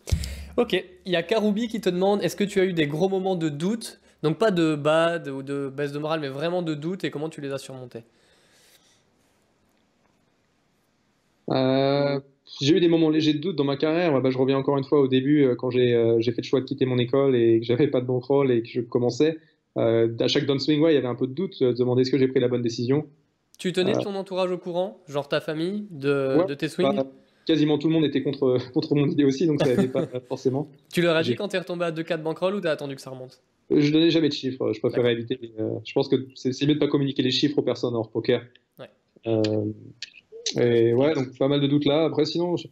[0.64, 3.08] Ok, il y a Karubi qui te demande est-ce que tu as eu des gros
[3.08, 6.74] moments de doute Donc, pas de bad ou de baisse de morale, mais vraiment de
[6.74, 8.04] doute et comment tu les as surmontés?
[11.50, 12.20] Euh,
[12.60, 14.20] j'ai eu des moments légers de doute dans ma carrière.
[14.20, 16.60] Bah, je reviens encore une fois au début, euh, quand euh, j'ai fait le choix
[16.60, 19.38] de quitter mon école et que j'avais pas de bankroll et que je commençais.
[19.78, 22.10] Euh, à chaque downswing, ouais, il y avait un peu de doute, de demander est-ce
[22.10, 23.06] que j'ai pris la bonne décision.
[23.58, 26.96] Tu tenais ton entourage au courant, genre ta famille, de, de tes swings?
[26.96, 27.06] Bah,
[27.44, 30.68] Quasiment tout le monde était contre, contre mon idée aussi, donc ça n'avait pas forcément.
[30.92, 32.94] Tu leur as dit quand tu es retombé à 2-4 bankroll ou tu as attendu
[32.94, 33.40] que ça remonte?
[33.76, 35.38] Je donnais jamais de chiffres, je préférais éviter.
[35.84, 38.42] je pense que c'est mieux de pas communiquer les chiffres aux personnes hors poker.
[38.78, 38.90] Ouais.
[40.60, 42.04] Et ouais, donc pas mal de doutes là.
[42.04, 42.66] Après, sinon, je,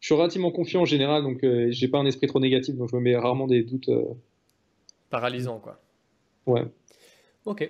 [0.00, 2.96] suis relativement confiant en général, donc euh, j'ai pas un esprit trop négatif, donc je
[2.96, 3.88] me mets rarement des doutes.
[3.88, 4.04] Euh.
[5.10, 5.80] Paralysants, quoi.
[6.46, 6.64] Ouais.
[7.44, 7.68] Ok.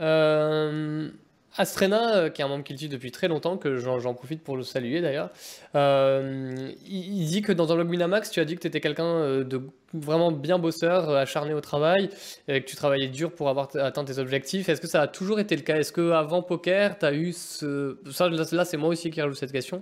[0.00, 1.10] Euh,
[1.56, 4.64] Astrena, euh, qui est un membre Kilty depuis très longtemps, que j'en profite pour le
[4.64, 5.30] saluer d'ailleurs,
[5.76, 9.04] euh, il, dit que dans un log Winamax, tu as dit que tu étais quelqu'un
[9.04, 9.60] euh, de
[9.92, 12.10] vraiment bien bosseur, acharné au travail,
[12.48, 14.68] et que tu travaillais dur pour avoir atteint tes objectifs.
[14.68, 15.76] Est-ce que ça a toujours été le cas?
[15.76, 17.98] Est-ce qu'avant poker, tu as eu ce.
[18.10, 19.80] Ça, là, c'est moi aussi qui rajoute cette question.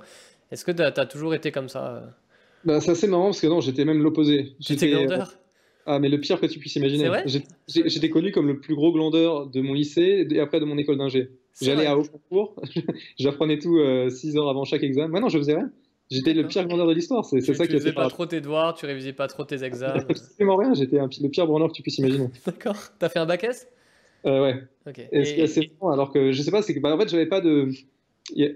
[0.50, 2.02] Est-ce que tu as, toujours été comme ça?
[2.66, 4.54] Bah, C'est assez marrant parce que non, j'étais même l'opposé.
[4.60, 5.32] J'étais glandeur?
[5.86, 7.10] Ah, mais le pire que tu puisses imaginer.
[7.66, 10.98] J'étais connu comme le plus gros glandeur de mon lycée et après de mon école
[10.98, 11.30] d'ingé.
[11.60, 12.56] J'allais à haut concours,
[13.18, 13.78] j'apprenais tout
[14.08, 15.08] 6 euh, heures avant chaque examen.
[15.08, 15.70] Moi, non, je faisais rien.
[16.10, 17.24] J'étais le pire grandeur de l'histoire.
[17.24, 20.04] C'est ça qui Tu faisais pas trop tes devoirs, tu révisais pas trop tes examens.
[20.08, 20.74] Absolument rien.
[20.74, 22.28] J'étais le pire branleur que tu puisses imaginer.
[22.46, 22.76] D'accord.
[22.98, 23.68] T'as fait un bac S?
[24.26, 24.62] Euh, Ouais.
[24.86, 25.00] Ok.
[25.10, 27.70] Et, assez alors que je sais pas, c'est que bah, en fait, j'avais pas de.
[28.38, 28.54] Euh,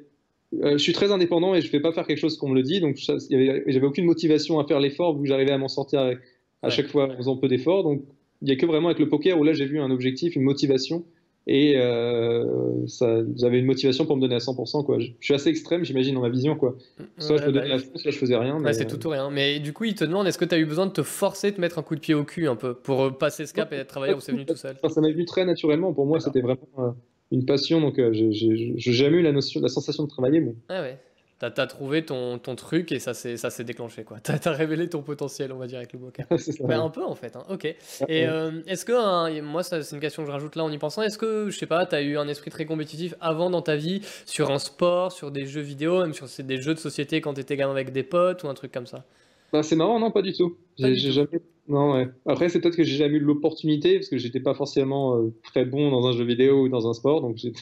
[0.52, 2.80] je suis très indépendant et je fais pas faire quelque chose qu'on me le dit,
[2.80, 6.14] donc j'avais aucune motivation à faire l'effort vu j'arrivais à m'en sortir
[6.62, 7.82] à chaque fois en faisant peu d'efforts.
[7.82, 8.02] Donc
[8.42, 10.42] il y a que vraiment avec le poker où là j'ai vu un objectif, une
[10.42, 11.04] motivation
[11.48, 14.84] et euh, ça, j'avais une motivation pour me donner à 100%.
[14.84, 14.98] Quoi.
[14.98, 16.56] Je, suis assez extrême, j'imagine, dans ma vision.
[16.56, 16.76] Quoi.
[17.18, 18.58] Soit je me donnais bah, à fond, soit je faisais rien.
[18.58, 18.72] Mais...
[18.72, 19.30] c'est tout ou rien.
[19.30, 21.52] Mais du coup, il te demande est-ce que tu as eu besoin de te forcer
[21.52, 23.72] de mettre un coup de pied au cul un peu pour euh, passer ce cap
[23.72, 24.76] et être travailleur ou c'est venu tout seul?
[24.88, 25.92] Ça m'est venu très naturellement.
[25.92, 26.90] Pour moi, c'était vraiment euh,
[27.30, 27.80] une passion.
[27.80, 30.40] Donc, euh, j'ai jamais eu la, notion, la sensation de travailler.
[30.40, 30.54] Mais...
[30.68, 30.98] Ah ouais.
[31.38, 34.18] T'as as trouvé ton, ton, truc et ça s'est déclenché quoi.
[34.22, 36.26] T'as as révélé ton potentiel on va dire avec le poker.
[36.60, 37.36] Ben, un peu en fait.
[37.36, 37.44] Hein.
[37.50, 37.64] Ok.
[37.64, 37.76] Et
[38.08, 41.02] euh, est-ce que moi c'est une question que je rajoute là en y pensant.
[41.02, 44.00] Est-ce que je sais pas, t'as eu un esprit très compétitif avant dans ta vie
[44.24, 47.56] sur un sport, sur des jeux vidéo, même sur des jeux de société quand t'étais
[47.56, 49.04] gamin avec des potes ou un truc comme ça?
[49.52, 50.56] Bah, c'est marrant non pas du tout.
[50.78, 52.08] J'ai jamais non, ouais.
[52.26, 55.64] Après, c'est peut-être que j'ai jamais eu l'opportunité, parce que j'étais pas forcément euh, très
[55.64, 57.52] bon dans un jeu vidéo ou dans un sport, donc il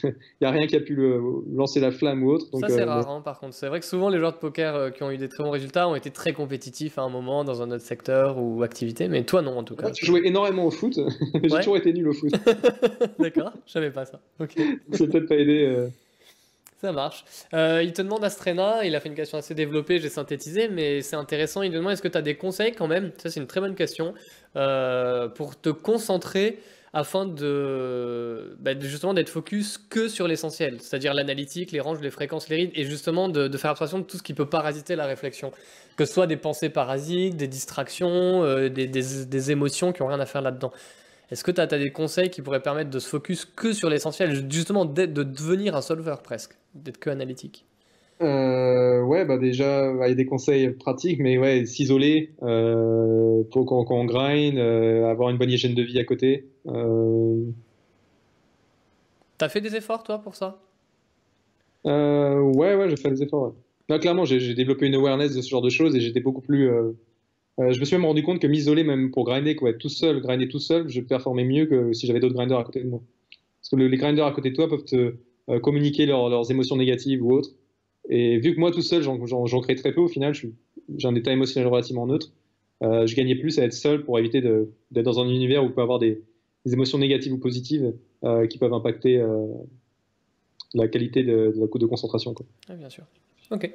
[0.41, 1.21] n'y a rien qui a pu le,
[1.53, 2.45] lancer la flamme ou autre.
[2.59, 3.55] ça, c'est euh, rare, hein, par contre.
[3.55, 5.49] C'est vrai que souvent, les joueurs de poker euh, qui ont eu des très bons
[5.49, 9.23] résultats ont été très compétitifs à un moment dans un autre secteur ou activité, mais
[9.23, 9.89] toi, non, en tout cas.
[9.91, 10.99] tu jouais énormément au foot,
[11.33, 12.31] mais j'ai toujours été nul au foot.
[13.19, 14.19] D'accord, je savais pas ça.
[14.39, 14.53] Ok.
[14.91, 15.87] c'est peut-être pas aidé.
[16.81, 17.23] Ça marche.
[17.53, 21.01] Euh, il te demande Astrena, il a fait une question assez développée, j'ai synthétisé, mais
[21.01, 21.61] c'est intéressant.
[21.61, 23.11] Il te demande est-ce que tu as des conseils quand même?
[23.17, 24.13] Ça, c'est une très bonne question.
[24.57, 26.59] Euh, pour te concentrer
[26.91, 32.47] afin de, bah, justement d'être focus que sur l'essentiel, c'est-à-dire l'analytique, les ranges, les fréquences,
[32.47, 35.51] les rides, et justement de, faire abstraction de tout ce qui peut parasiter la réflexion.
[35.97, 40.19] Que ce soit des pensées parasites, des distractions, euh, des, des émotions qui n'ont rien
[40.19, 40.71] à faire là-dedans.
[41.31, 44.49] Est-ce que tu as, des conseils qui pourraient permettre de se focus que sur l'essentiel,
[44.49, 47.65] justement de devenir un solver presque, d'être que analytique?
[48.21, 53.43] Euh, ouais, bah déjà, bah, il y a des conseils pratiques, mais ouais, s'isoler euh,
[53.51, 56.45] pour quand, on grind, euh, avoir une bonne hygiène de vie à côté.
[56.67, 57.43] Euh...
[59.37, 60.61] T'as fait des efforts, toi, pour ça?
[61.83, 63.53] Ouais, ouais, j'ai fait des efforts.
[63.99, 66.69] clairement, j'ai développé une awareness de ce genre de choses et j'étais beaucoup plus
[67.59, 69.89] euh, je me suis même rendu compte que m'isoler même pour grinder, quoi, être tout
[69.89, 72.89] seul, grinder tout seul, je performais mieux que si j'avais d'autres grinders à côté de
[72.89, 73.01] moi.
[73.61, 75.15] Parce que les grinders à côté de toi peuvent te
[75.49, 77.51] euh, communiquer leurs émotions négatives ou autres.
[78.09, 81.31] Et vu que moi tout seul, j'en crée très peu au final, j'ai un état
[81.31, 82.31] émotionnel relativement neutre.
[82.83, 85.73] Euh, je gagnais plus à être seul pour éviter d'être dans un univers où il
[85.73, 86.21] peut avoir des,
[86.71, 87.93] émotions négatives ou positives
[88.49, 89.23] qui peuvent impacter
[90.73, 92.33] la qualité de, de, la de concentration.
[92.33, 92.45] Quoi.
[92.67, 93.03] Ah, bien sûr.
[93.51, 93.71] Ok.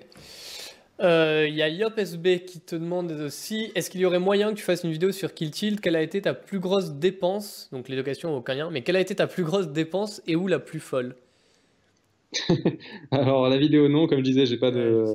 [1.01, 4.59] Il euh, y a YopSB qui te demande aussi est-ce qu'il y aurait moyen que
[4.59, 7.71] tu fasses une vidéo sur Kill Tilt Quelle a été ta plus grosse dépense?
[7.73, 10.47] Donc les locations, aucun lien, mais quelle a été ta plus grosse dépense et où
[10.47, 11.17] la plus folle?
[13.11, 15.15] Alors la vidéo, non, comme je disais, j'ai pas de,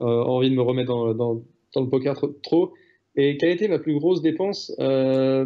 [0.00, 1.42] euh, envie de me remettre dans, dans,
[1.82, 2.72] le poker trop,
[3.16, 4.72] Et quelle a été ma plus grosse dépense?
[4.78, 5.44] Euh,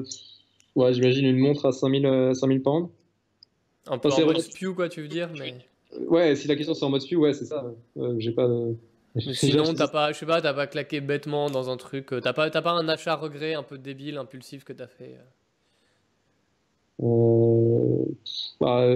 [0.76, 2.90] ouais, J'imagine une montre à 5000, 5000 pounds.
[3.86, 5.54] Un peu en mode spew, quoi, tu veux dire mais...
[6.06, 7.64] Ouais, si la question c'est en mode spew, ouais, c'est ça.
[8.18, 8.76] j'ai pas de
[9.20, 12.08] sinon, t'as pas, je sais pas, t'as pas claqué bêtement dans un truc.
[12.22, 15.18] T'as pas, pas un achat regret un peu débile, impulsif que t'as fait.
[17.02, 18.04] Euh,
[18.60, 18.86] bah,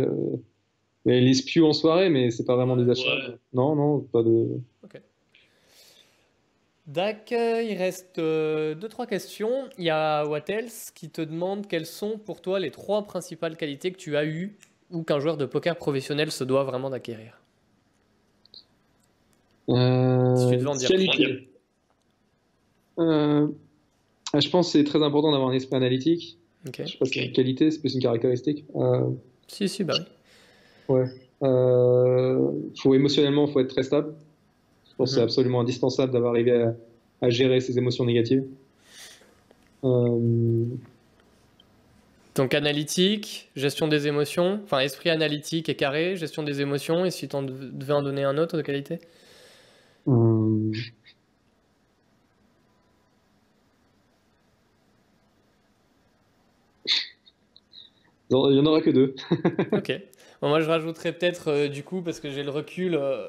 [1.05, 3.35] les spews en soirée, mais c'est pas vraiment des achats.
[3.53, 4.61] Non, non, pas de.
[4.85, 5.01] Ok.
[6.87, 9.69] Dac, il reste 2-3 euh, questions.
[9.77, 13.93] Il y a Wattels qui te demande quelles sont pour toi les trois principales qualités
[13.93, 14.57] que tu as eues
[14.91, 17.39] ou qu'un joueur de poker professionnel se doit vraiment d'acquérir?
[19.69, 20.91] Euh, si tu devais en dire.
[22.99, 23.47] Euh,
[24.35, 26.39] je pense que c'est très important d'avoir un esprit analytique.
[26.65, 28.65] Je sais pas si c'est une qualité, c'est plus une caractéristique.
[29.47, 30.05] Si, si, bah oui.
[30.89, 31.07] Ouais.
[31.43, 32.51] Euh,
[32.81, 34.15] faut émotionnellement, il faut être très stable.
[34.91, 35.25] Je pense que c'est mhm.
[35.25, 36.73] absolument indispensable d'avoir arrivé
[37.23, 38.45] à, gérer ses émotions négatives.
[39.85, 40.65] Euh,
[42.35, 47.29] Donc analytique, gestion des émotions, enfin esprit analytique et carré, gestion des émotions, et si
[47.29, 48.99] tu en devais en donner un autre de qualité?
[50.09, 50.73] Euh,
[58.31, 59.15] Il n'y en aura que deux.
[59.73, 60.03] ok
[60.43, 63.27] moi, je rajouterais peut-être, euh, du coup, parce que j'ai le recul, euh,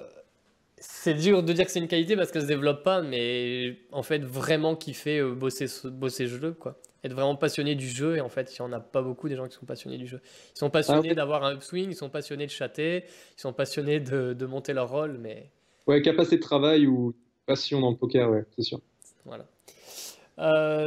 [0.77, 4.03] c'est dur de dire que c'est une qualité parce qu'elle se développe pas, mais en
[4.03, 6.79] fait, vraiment kiffer euh, bosser, bosser jeu, quoi.
[7.03, 9.35] Être vraiment passionné du jeu, et en fait, il n'y en a pas beaucoup des
[9.35, 10.21] gens qui sont passionnés du jeu.
[10.55, 13.05] Ils sont passionnés ah, d'avoir un upswing, ils sont passionnés de chatter,
[13.37, 15.49] ils sont passionnés de, de monter leur rôle, mais.
[15.89, 17.13] Ouais, capacité de travail ou
[17.45, 18.79] passion dans le poker, ouais, c'est sûr.
[19.25, 19.45] Voilà.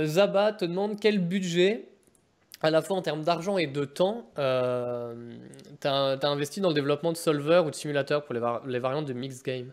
[0.06, 1.92] Zaba te demande quel budget
[2.62, 5.14] à la fois en termes d'argent et de temps, euh,
[5.80, 9.12] tu as, investi dans le développement de solvers ou de simulateurs pour les, variantes de
[9.12, 9.72] mixed game?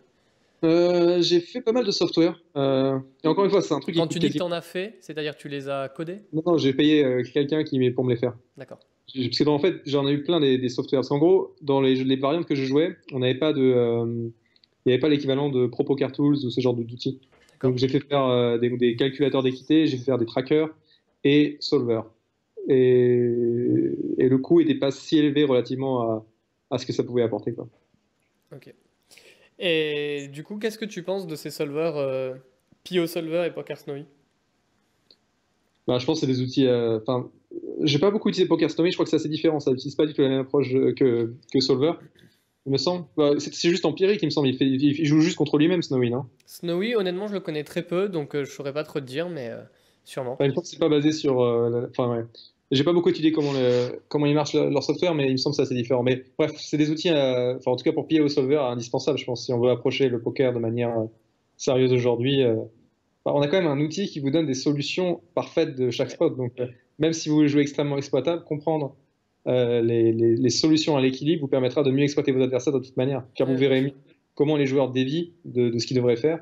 [0.63, 2.41] Euh, J'ai fait pas mal de software.
[2.57, 4.61] Euh, et encore une fois, c'est un truc Quand tu dis que tu en as
[4.61, 6.17] fait, c'est-à-dire que tu les as codés?
[6.33, 8.33] Non, non j'ai payé euh, quelqu'un qui pour me les faire.
[8.57, 8.79] D'accord.
[9.13, 11.01] Parce que en fait, j'en ai eu plein des, des softwares.
[11.01, 14.31] Parce qu'en gros, dans les, les, variantes que je jouais, on n'avait pas de.
[14.89, 17.19] Il n'y avait pas l'équivalent de Pro Poker Tools ou ce genre d'outils.
[17.61, 20.69] Donc j'ai fait faire des, des calculateurs d'équité, j'ai fait faire des trackers
[21.23, 22.05] et solvers
[22.69, 26.25] et, le coût n'était pas si élevé relativement
[26.69, 27.53] à, ce que ça pouvait apporter.
[27.53, 27.67] Quoi.
[28.53, 28.73] Ok.
[29.57, 32.35] Et du coup, qu'est-ce que tu penses de ces solvers euh,
[32.83, 34.05] Pio Solver et Poker Snowy?
[35.87, 36.67] Bah, Je pense que c'est des outils.
[36.67, 37.29] Euh, enfin,
[37.81, 39.59] j'ai pas beaucoup utilisé Poker Snowy, je crois que c'est assez différent.
[39.59, 41.93] Ça n'utilise pas du tout la même approche que, que Solver.
[42.69, 43.05] Il me semble.
[43.17, 44.47] Bah, c'est juste empirique, il me semble.
[44.47, 46.25] Il, fait, il joue juste contre lui-même, Snowy, non?
[46.45, 49.27] Snowy, honnêtement, je le connais très peu, donc euh, je saurais pas trop te dire,
[49.27, 49.51] mais
[50.05, 50.33] sûrement.
[50.39, 51.39] Enfin, que c'est pas basé sur.
[51.89, 52.23] Enfin, ouais.
[52.71, 55.53] J'ai pas beaucoup étudié comment, le, comment ils marchent leur software, mais il me semble
[55.53, 56.03] que c'est assez différent.
[56.03, 59.25] Mais bref, c'est des outils, euh, enfin, en tout cas pour PIO Solver, indispensables, je
[59.25, 61.05] pense, si on veut approcher le poker de manière euh,
[61.57, 62.43] sérieuse aujourd'hui.
[62.43, 62.57] Euh.
[63.25, 66.37] on a quand même un outil qui vous donne des solutions parfaites de chaque spot.
[66.37, 66.53] Donc,
[66.99, 68.95] même si vous voulez jouer extrêmement exploitable, comprendre
[69.45, 73.23] les, les, solutions à l'équilibre vous permettra de mieux exploiter vos adversaires de toute manière.
[73.35, 73.93] Car vous verrez
[74.35, 76.39] comment les joueurs dévient de, de ce qu'ils devraient faire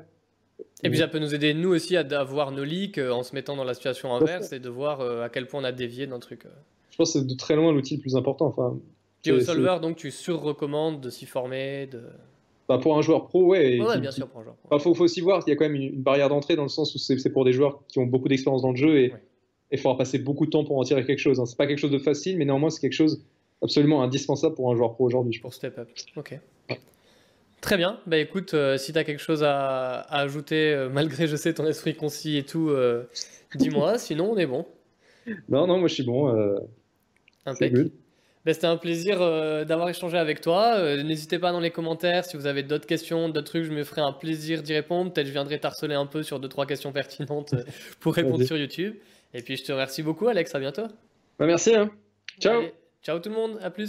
[0.84, 3.34] et puis ça peut nous aider, nous aussi, à avoir nos leaks euh, en se
[3.34, 6.06] mettant dans la situation inverse et de voir euh, à quel point on a dévié
[6.06, 6.46] d'un truc.
[6.46, 6.50] Euh.
[6.90, 8.46] Je pense que c'est de très loin l'outil le plus important.
[8.46, 8.78] Enfin,
[9.22, 12.02] Puis au solver, donc tu sur-recommandes de s'y former de...
[12.68, 13.80] Bah pour un joueur pro, ouais.
[13.80, 14.68] ouais, bien sûr, pour un joueur pro.
[14.70, 16.68] Bah, faut, faut, aussi voir qu'il y a quand même une, barrière d'entrée dans le
[16.68, 19.14] sens où c'est pour des joueurs qui ont beaucoup d'expérience dans le jeu et
[19.70, 21.40] il faudra passer beaucoup de temps pour en tirer quelque chose.
[21.40, 21.46] Hein.
[21.46, 23.22] C'est pas quelque chose de facile, mais néanmoins, c'est quelque chose
[23.62, 25.38] absolument indispensable pour un joueur pro aujourd'hui.
[25.40, 26.38] Pour step up, ok.
[27.60, 27.98] Très bien.
[28.06, 31.66] Bah écoute, euh, si tu as quelque chose à, ajouter, euh, malgré je sais ton
[31.66, 33.04] esprit concis et tout, euh,
[33.56, 34.64] dis-moi, sinon on est bon.
[35.48, 36.28] Non, non, moi je suis bon.
[37.44, 37.90] Impeccable.
[38.44, 39.18] Bah, C'était un plaisir
[39.66, 40.96] d'avoir échangé avec toi.
[41.02, 44.00] N'hésitez pas dans les commentaires si vous avez d'autres questions, d'autres trucs, je me ferai
[44.00, 45.12] un plaisir d'y répondre.
[45.12, 47.54] Peut-être je viendrai t'harceler un peu sur deux trois questions pertinentes
[48.00, 48.94] pour répondre sur YouTube.
[49.34, 50.54] Et puis je te remercie beaucoup, Alex.
[50.54, 50.86] À bientôt.
[51.38, 51.74] Bah, merci.
[51.74, 51.90] Hein.
[52.40, 52.62] Ciao.
[53.02, 53.58] ciao tout le monde.
[53.62, 53.86] À plus.